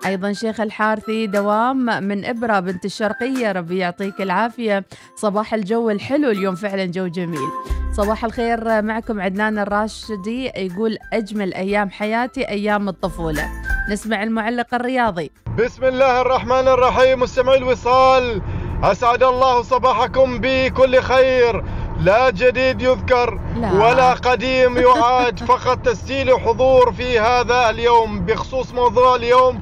أيضا 0.06 0.32
شيخ 0.32 0.60
الحارثي 0.60 1.26
دوام 1.26 2.02
من 2.02 2.24
إبرة 2.24 2.60
بنت 2.60 2.84
الشرقية. 2.84 3.52
ربي 3.52 3.78
يعطيك 3.78 4.20
العافية. 4.20 4.84
صباح 5.16 5.54
الجو 5.54 5.90
الحلو. 5.90 6.30
اليوم 6.30 6.54
فعلا 6.54 6.84
جو 6.84 7.06
جميل. 7.06 7.48
صباح 7.96 8.24
الخير 8.24 8.82
معكم 8.82 9.20
عدنان 9.20 9.58
الراشدي. 9.58 10.52
يقول 10.56 10.96
أجمل 11.12 11.54
أيام 11.54 11.90
حياتي 11.90 12.48
أيام 12.48 12.88
الطفولة. 12.88 13.48
نسمع 13.90 14.22
المعلق 14.22 14.74
الرياضي. 14.74 15.30
بسم 15.58 15.84
الله 15.84 16.20
الرحمن 16.20 16.68
الرحيم. 16.68 17.20
مستمعي 17.20 17.58
الوصال. 17.58 18.42
أسعد 18.82 19.22
الله 19.22 19.62
صباحكم 19.62 20.38
بكل 20.42 21.00
خير. 21.00 21.64
لا 22.00 22.30
جديد 22.30 22.82
يذكر 22.82 23.40
لا. 23.56 23.72
ولا 23.72 24.12
قديم 24.12 24.76
يعاد. 24.78 25.38
فقط 25.48 25.78
تسجيل 25.78 26.40
حضور 26.40 26.92
في 26.92 27.18
هذا 27.18 27.70
اليوم 27.70 28.20
بخصوص 28.20 28.72
موضوع 28.72 29.14
اليوم. 29.14 29.60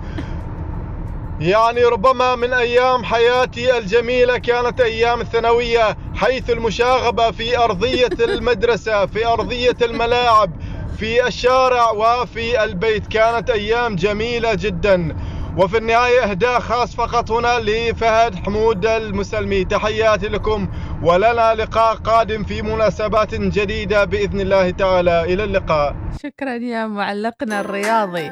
يعني 1.41 1.85
ربما 1.85 2.35
من 2.35 2.53
أيام 2.53 3.05
حياتي 3.05 3.79
الجميلة 3.79 4.39
كانت 4.39 4.81
أيام 4.81 5.21
الثانوية 5.21 5.97
حيث 6.15 6.51
المشاغبة 6.51 7.31
في 7.31 7.59
أرضية 7.59 8.09
المدرسة 8.35 9.07
في 9.07 9.27
أرضية 9.27 9.77
الملاعب 9.83 10.51
في 10.99 11.27
الشارع 11.27 11.91
وفي 11.91 12.65
البيت. 12.65 13.07
كانت 13.07 13.51
أيام 13.51 13.97
جميلة 13.97 14.55
جدا. 14.55 15.17
وفي 15.57 15.79
النهاية 15.79 16.31
إهداء 16.31 16.61
خاص 16.61 16.97
فقط 16.97 17.31
هنا 17.31 17.59
لفهد 17.59 18.35
حمود 18.35 18.87
المسلمي. 18.87 19.65
تحياتي 19.65 20.29
لكم 20.29 20.69
ولنا 21.03 21.55
لقاء 21.55 21.95
قادم 21.95 22.45
في 22.45 22.63
مناسبات 22.63 23.35
جديدة 23.35 24.05
بإذن 24.05 24.41
الله 24.41 24.71
تعالى. 24.71 25.25
إلى 25.25 25.45
اللقاء. 25.45 25.97
شكرا 26.23 26.55
يا 26.55 26.87
معلقنا 26.87 27.61
الرياضي. 27.61 28.31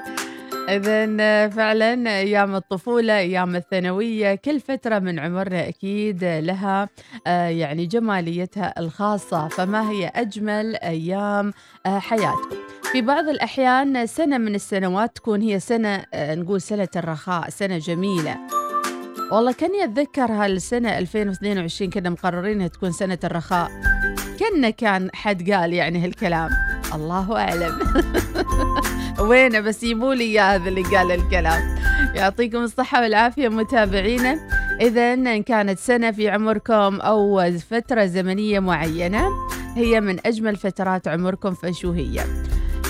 إذا 0.69 1.49
فعلا 1.49 2.19
أيام 2.21 2.55
الطفولة 2.55 3.19
أيام 3.19 3.57
الثانوية 3.57 4.35
كل 4.35 4.61
فترة 4.61 4.99
من 4.99 5.19
عمرنا 5.19 5.69
أكيد 5.69 6.25
لها 6.25 6.89
آه، 7.27 7.49
يعني 7.49 7.87
جماليتها 7.87 8.75
الخاصة. 8.79 9.49
فما 9.49 9.91
هي 9.91 10.07
أجمل 10.07 10.77
أيام 10.77 11.53
آه، 11.87 11.99
حياتكم؟ 11.99 12.74
في 12.95 13.01
بعض 13.03 13.29
الأحيان 13.29 14.07
سنة 14.07 14.39
من 14.39 14.55
السنوات 14.55 15.17
تكون 15.17 15.41
هي 15.41 15.61
سنة 15.61 16.05
آه، 16.15 16.35
نقول 16.35 16.61
سنة 16.61 16.89
الرخاء 16.97 17.51
سنة 17.51 17.79
جميلة. 17.79 18.37
والله 19.33 19.53
كاني 19.53 19.85
أتذكر 19.85 20.33
هالسنة 20.33 20.99
2022 20.99 21.91
كنا 21.91 22.11
مقررين 22.11 22.53
إنها 22.53 22.69
تكون 22.69 22.93
سنة 22.93 23.19
الرخاء. 23.25 23.71
كنا 24.39 24.71
كان 24.71 25.11
حد 25.15 25.51
قال 25.51 25.73
يعني 25.73 26.05
هالكلام. 26.05 26.51
الله 26.95 27.37
أعلم. 27.39 27.79
وينه 29.29 29.61
بس 29.61 29.83
يبوا 29.83 30.15
لي 30.15 30.25
إياه 30.25 30.55
هذا 30.55 30.69
اللي 30.69 30.83
قال 30.83 31.13
الكلام. 31.13 31.77
يعطيكم 32.15 32.59
الصحة 32.59 33.03
والعافية 33.03 33.49
متابعينا. 33.49 34.39
إذا 34.81 35.13
إن 35.13 35.43
كانت 35.43 35.79
سنة 35.79 36.11
في 36.11 36.29
عمركم 36.29 37.01
أو 37.01 37.51
فترة 37.71 38.07
زمنية 38.07 38.61
معينة. 38.61 39.29
هي 39.77 40.01
من 40.01 40.27
أجمل 40.27 40.57
فترات 40.57 41.09
عمركم 41.09 41.55
فشو 41.55 41.93
هي. 41.93 42.25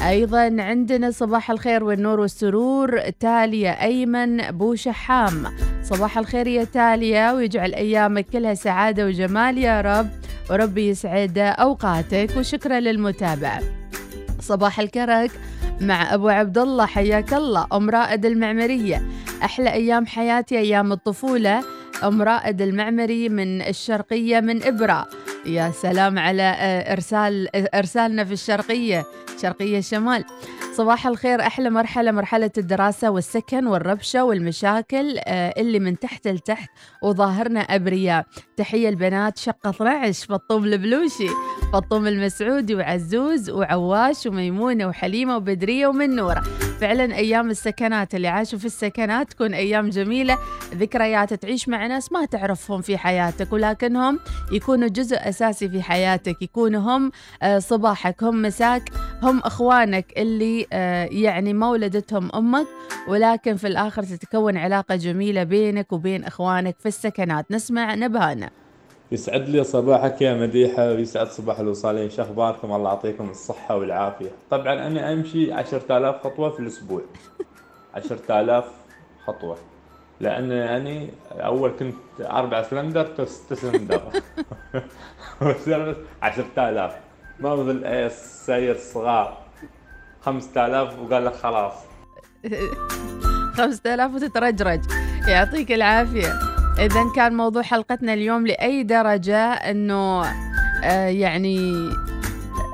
أيضا 0.03 0.57
عندنا 0.59 1.11
صباح 1.11 1.51
الخير 1.51 1.85
والنور 1.85 2.21
والسرور 2.21 3.01
تالية 3.11 3.71
أيمن 3.71 4.51
بو 4.51 4.75
شحام. 4.75 5.47
صباح 5.83 6.19
الخير 6.19 6.47
يا 6.47 6.65
تالية 6.65 7.35
ويجعل 7.35 7.75
أيامك 7.75 8.27
كلها 8.27 8.55
سعادة 8.55 9.07
وجمال 9.07 9.59
يا 9.59 9.81
رب. 9.81 10.09
وربي 10.51 10.89
يسعد 10.89 11.39
أوقاتك 11.39 12.31
وشكرا 12.37 12.81
للمتابعة. 12.81 13.61
صباح 14.41 14.81
الكرك 14.81 15.31
مع 15.81 16.15
أبو 16.15 16.29
عبد 16.29 16.59
الله 16.59 16.87
حياك 16.87 17.35
الله 17.35 17.67
أم 17.73 17.91
رائد 17.91 18.27
المعمرية. 18.27 19.03
أحلى 19.43 19.73
أيام 19.73 20.07
حياتي 20.07 20.59
أيام 20.59 20.93
الطفولة. 20.93 21.65
أم 22.05 22.23
رائد 22.23 22.63
المعمري 22.63 23.29
من 23.29 23.63
الشرقية 23.63 24.41
من 24.41 24.63
إبرة. 24.63 25.09
يا 25.47 25.71
سلام 25.71 26.19
على 26.19 26.43
آه، 26.43 26.93
إرسال 26.93 27.49
إرسالنا 27.75 28.25
في 28.25 28.33
الشرقية 28.33 29.05
شرقية 29.43 29.79
الشمال. 29.79 30.25
صباح 30.77 31.07
الخير 31.07 31.41
أحلى 31.41 31.71
مرحلة 31.71 32.11
مرحلة 32.11 32.51
الدراسة 32.59 33.11
والسكن 33.11 33.67
والربشة 33.67 34.25
والمشاكل 34.25 35.19
آه، 35.19 35.55
اللي 35.57 35.79
من 35.79 35.99
تحت 35.99 36.29
لتحت 36.29 36.71
وظاهرنا 37.03 37.61
أبرياء. 37.61 38.27
تحية 38.57 38.89
البنات 38.89 39.39
شقة 39.39 39.71
12 39.71 40.27
فطوم 40.27 40.65
البلوشي 40.65 41.29
فطوم 41.73 42.07
المسعودي 42.07 42.75
وعزوز 42.75 43.51
وعواش 43.51 44.27
وميمونة 44.27 44.87
وحليمة 44.87 45.37
وبدرية 45.37 45.87
ومنورة. 45.87 46.43
فعلا 46.81 47.15
أيام 47.17 47.51
السكنات 47.51 48.15
اللي 48.15 48.29
عاشوا 48.29 48.59
في 48.59 48.65
السكنات 48.65 49.31
تكون 49.33 49.55
أيام 49.55 49.91
جميلة. 49.91 50.39
ذكريات 50.75 51.35
تعيش 51.35 51.69
مع 51.69 51.87
ناس 51.87 52.13
ما 52.13 52.25
تعرفهم 52.25 52.81
في 52.81 52.99
حياتك 52.99 53.53
ولكنهم 53.53 54.21
يكونوا 54.53 54.89
جزء 54.89 55.17
أساسي 55.29 55.69
في 55.69 55.83
حياتك. 55.83 56.43
يكونوا 56.43 56.81
هم 56.81 57.11
آه، 57.43 57.59
صباحك 57.59 58.23
هم 58.25 58.43
مساك 58.43 58.91
هم 59.23 59.39
إخوانك 59.39 60.07
اللي 60.17 60.67
آه، 60.73 61.05
يعني 61.05 61.53
ما 61.53 61.71
ولدتهم 61.71 62.31
أمك. 62.35 62.67
ولكن 63.09 63.57
في 63.57 63.67
الآخر 63.67 64.03
تتكون 64.03 64.57
علاقة 64.57 64.97
جميلة 64.97 65.43
بينك 65.43 65.93
وبين 65.93 66.25
إخوانك 66.25 66.77
في 66.81 66.87
السكنات. 66.89 67.47
نسمع 67.51 67.95
نبهانا 67.95 68.51
يسعد 69.15 69.49
لي 69.49 69.65
صباحك 69.65 70.23
يا 70.23 70.35
مديحة 70.35 70.89
ويسعد 70.89 71.27
صباح 71.29 71.59
الوصالين 71.59 72.11
شو 72.11 72.23
أخباركم 72.23 72.73
الله. 72.73 72.91
يعطيكم 72.91 73.31
الصحة 73.31 73.77
والعافية. 73.77 74.31
طبعا 74.51 74.87
أنا 74.87 75.13
أمشي 75.13 75.53
عشرة 75.53 75.97
آلاف 75.99 76.25
خطوة 76.25 76.51
في 76.51 76.61
الأسبوع. 76.61 77.03
عشرة 77.95 78.41
آلاف 78.41 78.65
خطوة. 79.27 79.57
لأن 80.21 80.53
أنا 80.53 81.07
أول 81.33 81.71
كنت 81.79 81.95
أربع 82.21 82.63
سلندر 82.63 83.07
ست 83.07 83.43
سلندر. 83.53 84.03
عشرة 86.23 86.69
آلاف. 86.69 86.93
ما 87.41 87.57
مثل 87.57 87.85
السير 87.85 88.75
الصغار. 88.75 89.39
خمسة 90.23 90.67
آلاف 90.67 90.99
وقال 90.99 91.25
لك 91.25 91.35
خلاص. 91.35 91.75
5000 93.57 94.15
وتترجرج. 94.15 94.81
يعطيك 95.29 95.73
العافية. 95.73 96.54
إذا 96.79 97.13
كان 97.17 97.37
موضوع 97.37 97.63
حلقتنا 97.63 98.15
اليوم 98.15 98.47
لأي 98.47 98.83
درجة 98.83 99.53
أنه 99.53 100.25
آه 100.85 101.07
يعني 101.07 101.73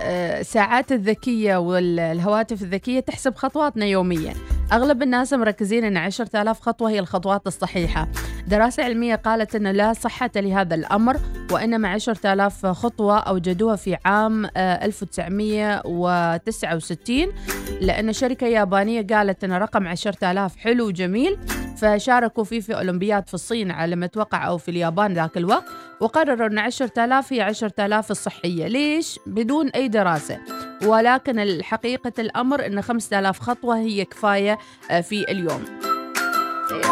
آه 0.03 0.42
ساعات 0.42 0.92
الذكية 0.92 1.57
والهواتف 1.57 2.62
الذكية 2.62 3.01
تحسب 3.01 3.34
خطواتنا 3.34 3.86
يوميا. 3.86 4.34
أغلب 4.72 5.02
الناس 5.02 5.32
مركزين 5.32 5.84
أن 5.84 5.96
10000 5.96 6.60
خطوة 6.60 6.90
هي 6.90 6.98
الخطوات 6.98 7.46
الصحيحة. 7.46 8.08
دراسة 8.48 8.84
علمية 8.84 9.14
قالت 9.14 9.54
أن 9.54 9.66
لا 9.66 9.92
صحة 9.92 10.30
لهذا 10.36 10.74
الأمر 10.74 11.16
وإنما 11.50 11.88
10000 11.88 12.66
خطوة 12.66 13.18
أوجدوها 13.18 13.76
في 13.76 13.96
عام 14.04 14.44
آه، 14.56 14.84
1969 14.84 17.32
لأن 17.80 18.12
شركة 18.12 18.46
يابانية 18.46 19.06
قالت 19.06 19.44
أن 19.44 19.52
رقم 19.52 19.86
10000 19.86 20.56
حلو 20.56 20.86
وجميل 20.86 21.38
فشاركوا 21.76 22.44
فيه 22.44 22.60
في 22.60 22.76
أولمبياد 22.76 23.28
في 23.28 23.34
الصين 23.34 23.70
على 23.70 23.96
ما 23.96 24.04
أتوقع 24.04 24.46
أو 24.46 24.58
في 24.58 24.70
اليابان 24.70 25.14
ذاك 25.14 25.36
الوقت 25.36 25.64
وقرروا 26.00 26.48
أن 26.48 26.58
10000 26.58 27.32
هي 27.32 27.40
10000 27.40 28.10
الصحية. 28.10 28.66
ليش؟ 28.66 29.18
بدون 29.26 29.68
أي 29.68 29.88
دراسة. 29.88 30.38
ولكن 30.87 31.39
الحقيقة 31.39 32.12
الأمر 32.18 32.66
أن 32.66 32.83
5000 32.83 33.39
خطوة 33.41 33.78
هي 33.78 34.05
كفاية 34.05 34.59
آه، 34.91 35.01
في 35.01 35.31
اليوم. 35.31 35.64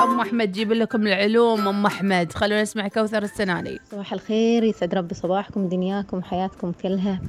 أم 0.02 0.20
أحمد 0.20 0.52
جيب 0.52 0.72
لكم 0.72 1.06
العلوم. 1.06 1.68
أم 1.68 1.86
أحمد 1.86 2.32
خلونا 2.32 2.62
نسمع 2.62 2.88
كوثر 2.88 3.22
السناني. 3.22 3.78
صباح 3.90 4.12
الخير 4.12 4.64
يسعد 4.64 4.94
ربي 4.94 5.14
صباحكم 5.14 5.68
دنياكم 5.68 6.22
حياتكم 6.22 6.72
كلها. 6.72 7.20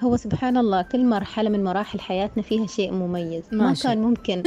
هو 0.00 0.16
سبحان 0.16 0.56
الله 0.56 0.82
كل 0.82 1.04
مرحلة 1.04 1.50
من 1.50 1.64
مراحل 1.64 2.00
حياتنا 2.00 2.42
فيها 2.42 2.66
شيء 2.66 2.92
مميز. 2.92 3.42
ما 3.52 3.68
ماشي. 3.68 3.82
كان 3.82 3.98
ممكن 3.98 4.42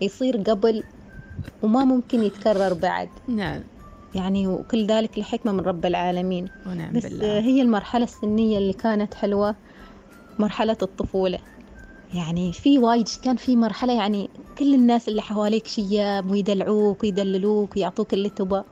يصير 0.00 0.36
قبل 0.36 0.82
وما 1.62 1.84
ممكن 1.84 2.22
يتكرر 2.22 2.74
بعد. 2.74 3.08
نعم. 3.28 3.60
يعني 4.14 4.46
وكل 4.46 4.86
ذلك 4.86 5.18
لحكمة 5.18 5.52
من 5.52 5.60
رب 5.60 5.86
العالمين. 5.86 6.48
ونعم 6.66 6.92
بس 6.92 7.02
بالله. 7.02 7.38
هي 7.40 7.62
المرحلة 7.62 8.04
السنية 8.04 8.58
اللي 8.58 8.72
كانت 8.72 9.14
حلوة. 9.14 9.54
مرحلة 10.38 10.76
الطفولة. 10.82 11.38
يعني 12.14 12.52
في 12.52 12.78
وايد 12.78 13.08
كان 13.22 13.36
في 13.36 13.56
مرحلة 13.56 13.92
يعني 13.92 14.30
كل 14.58 14.74
الناس 14.74 15.08
اللي 15.08 15.22
حواليك 15.22 15.66
شياب 15.66 16.30
ويدلعوك 16.30 17.02
ويدللوك 17.02 17.76
ويعطوك 17.76 18.14
اللي 18.14 18.28
تبغى. 18.28 18.64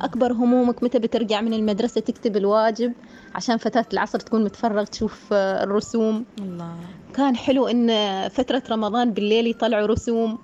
أكبر 0.00 0.32
همومك 0.32 0.82
متى 0.82 0.98
بترجع 0.98 1.40
من 1.40 1.54
المدرسة 1.54 2.00
تكتب 2.00 2.36
الواجب؟ 2.36 2.92
عشان 3.34 3.56
فتاة 3.56 3.84
العصر 3.92 4.18
تكون 4.18 4.44
متفرغ 4.44 4.84
تشوف 4.84 5.28
آه، 5.32 5.62
الرسوم. 5.64 6.24
الله. 6.38 6.76
كان 7.14 7.36
حلو 7.36 7.66
إن 7.68 7.88
فترة 8.28 8.62
رمضان 8.70 9.10
بالليل 9.12 9.46
يطلعوا 9.46 9.86
رسوم. 9.86 10.38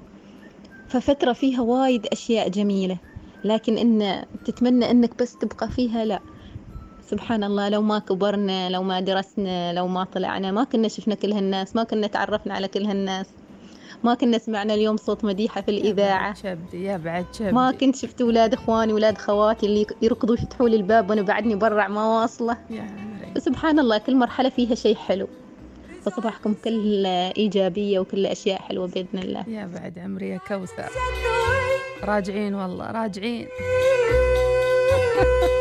ففترة 0.88 1.32
فيها 1.32 1.60
وايد 1.60 2.06
أشياء 2.06 2.48
جميلة. 2.48 2.98
لكن 3.44 3.78
إن 3.78 4.24
تتمنى 4.44 4.90
إنك 4.90 5.18
بس 5.22 5.36
تبقى 5.36 5.68
فيها 5.68 6.04
لا. 6.04 6.20
سبحان 7.12 7.44
الله 7.44 7.68
لو 7.68 7.82
ما 7.82 7.98
كبرنا 7.98 8.70
لو 8.70 8.82
ما 8.82 9.00
درسنا 9.00 9.72
لو 9.72 9.86
ما 9.88 10.04
طلعنا 10.04 10.52
ما 10.52 10.64
كنا 10.64 10.88
شفنا 10.88 11.14
كل 11.14 11.32
هالناس 11.32 11.76
ما 11.76 11.84
كنا 11.84 12.06
تعرفنا 12.06 12.54
على 12.54 12.68
كل 12.68 12.86
هالناس 12.86 13.26
ما 14.04 14.14
كنا 14.14 14.38
سمعنا 14.38 14.74
اليوم 14.74 14.96
صوت 14.96 15.24
مديحة 15.24 15.60
في 15.60 15.70
الإذاعة. 15.70 16.34
شبدي 16.34 16.84
يا 16.84 16.96
بعد 16.96 17.26
شبدي. 17.32 17.52
ما 17.52 17.70
كنت 17.70 17.96
شفت 17.96 18.20
أولاد 18.20 18.54
إخواني 18.54 18.92
أولاد 18.92 19.18
خواتي 19.18 19.66
اللي 19.66 19.86
يركضوا 20.02 20.34
يفتحوا 20.34 20.68
لي 20.68 20.76
الباب 20.76 21.10
وأنا 21.10 21.22
بعدني 21.22 21.54
برع 21.54 21.88
ما 21.88 22.20
واصلة 22.20 22.56
سبحان 23.38 23.78
الله 23.78 23.98
كل 23.98 24.16
مرحلة 24.16 24.48
فيها 24.48 24.74
شيء 24.74 24.96
حلو. 24.96 25.28
فصباحكم 26.02 26.54
كل 26.64 27.06
إيجابية 27.06 27.98
وكل 27.98 28.26
أشياء 28.26 28.62
حلوة 28.62 28.86
بإذن 28.86 29.18
الله. 29.18 29.44
يا 29.48 29.70
بعد 29.74 29.98
عمري 29.98 30.28
يا 30.28 30.40
كوثر. 30.48 30.90
راجعين 32.04 32.54
والله 32.54 32.90
راجعين. 32.90 33.46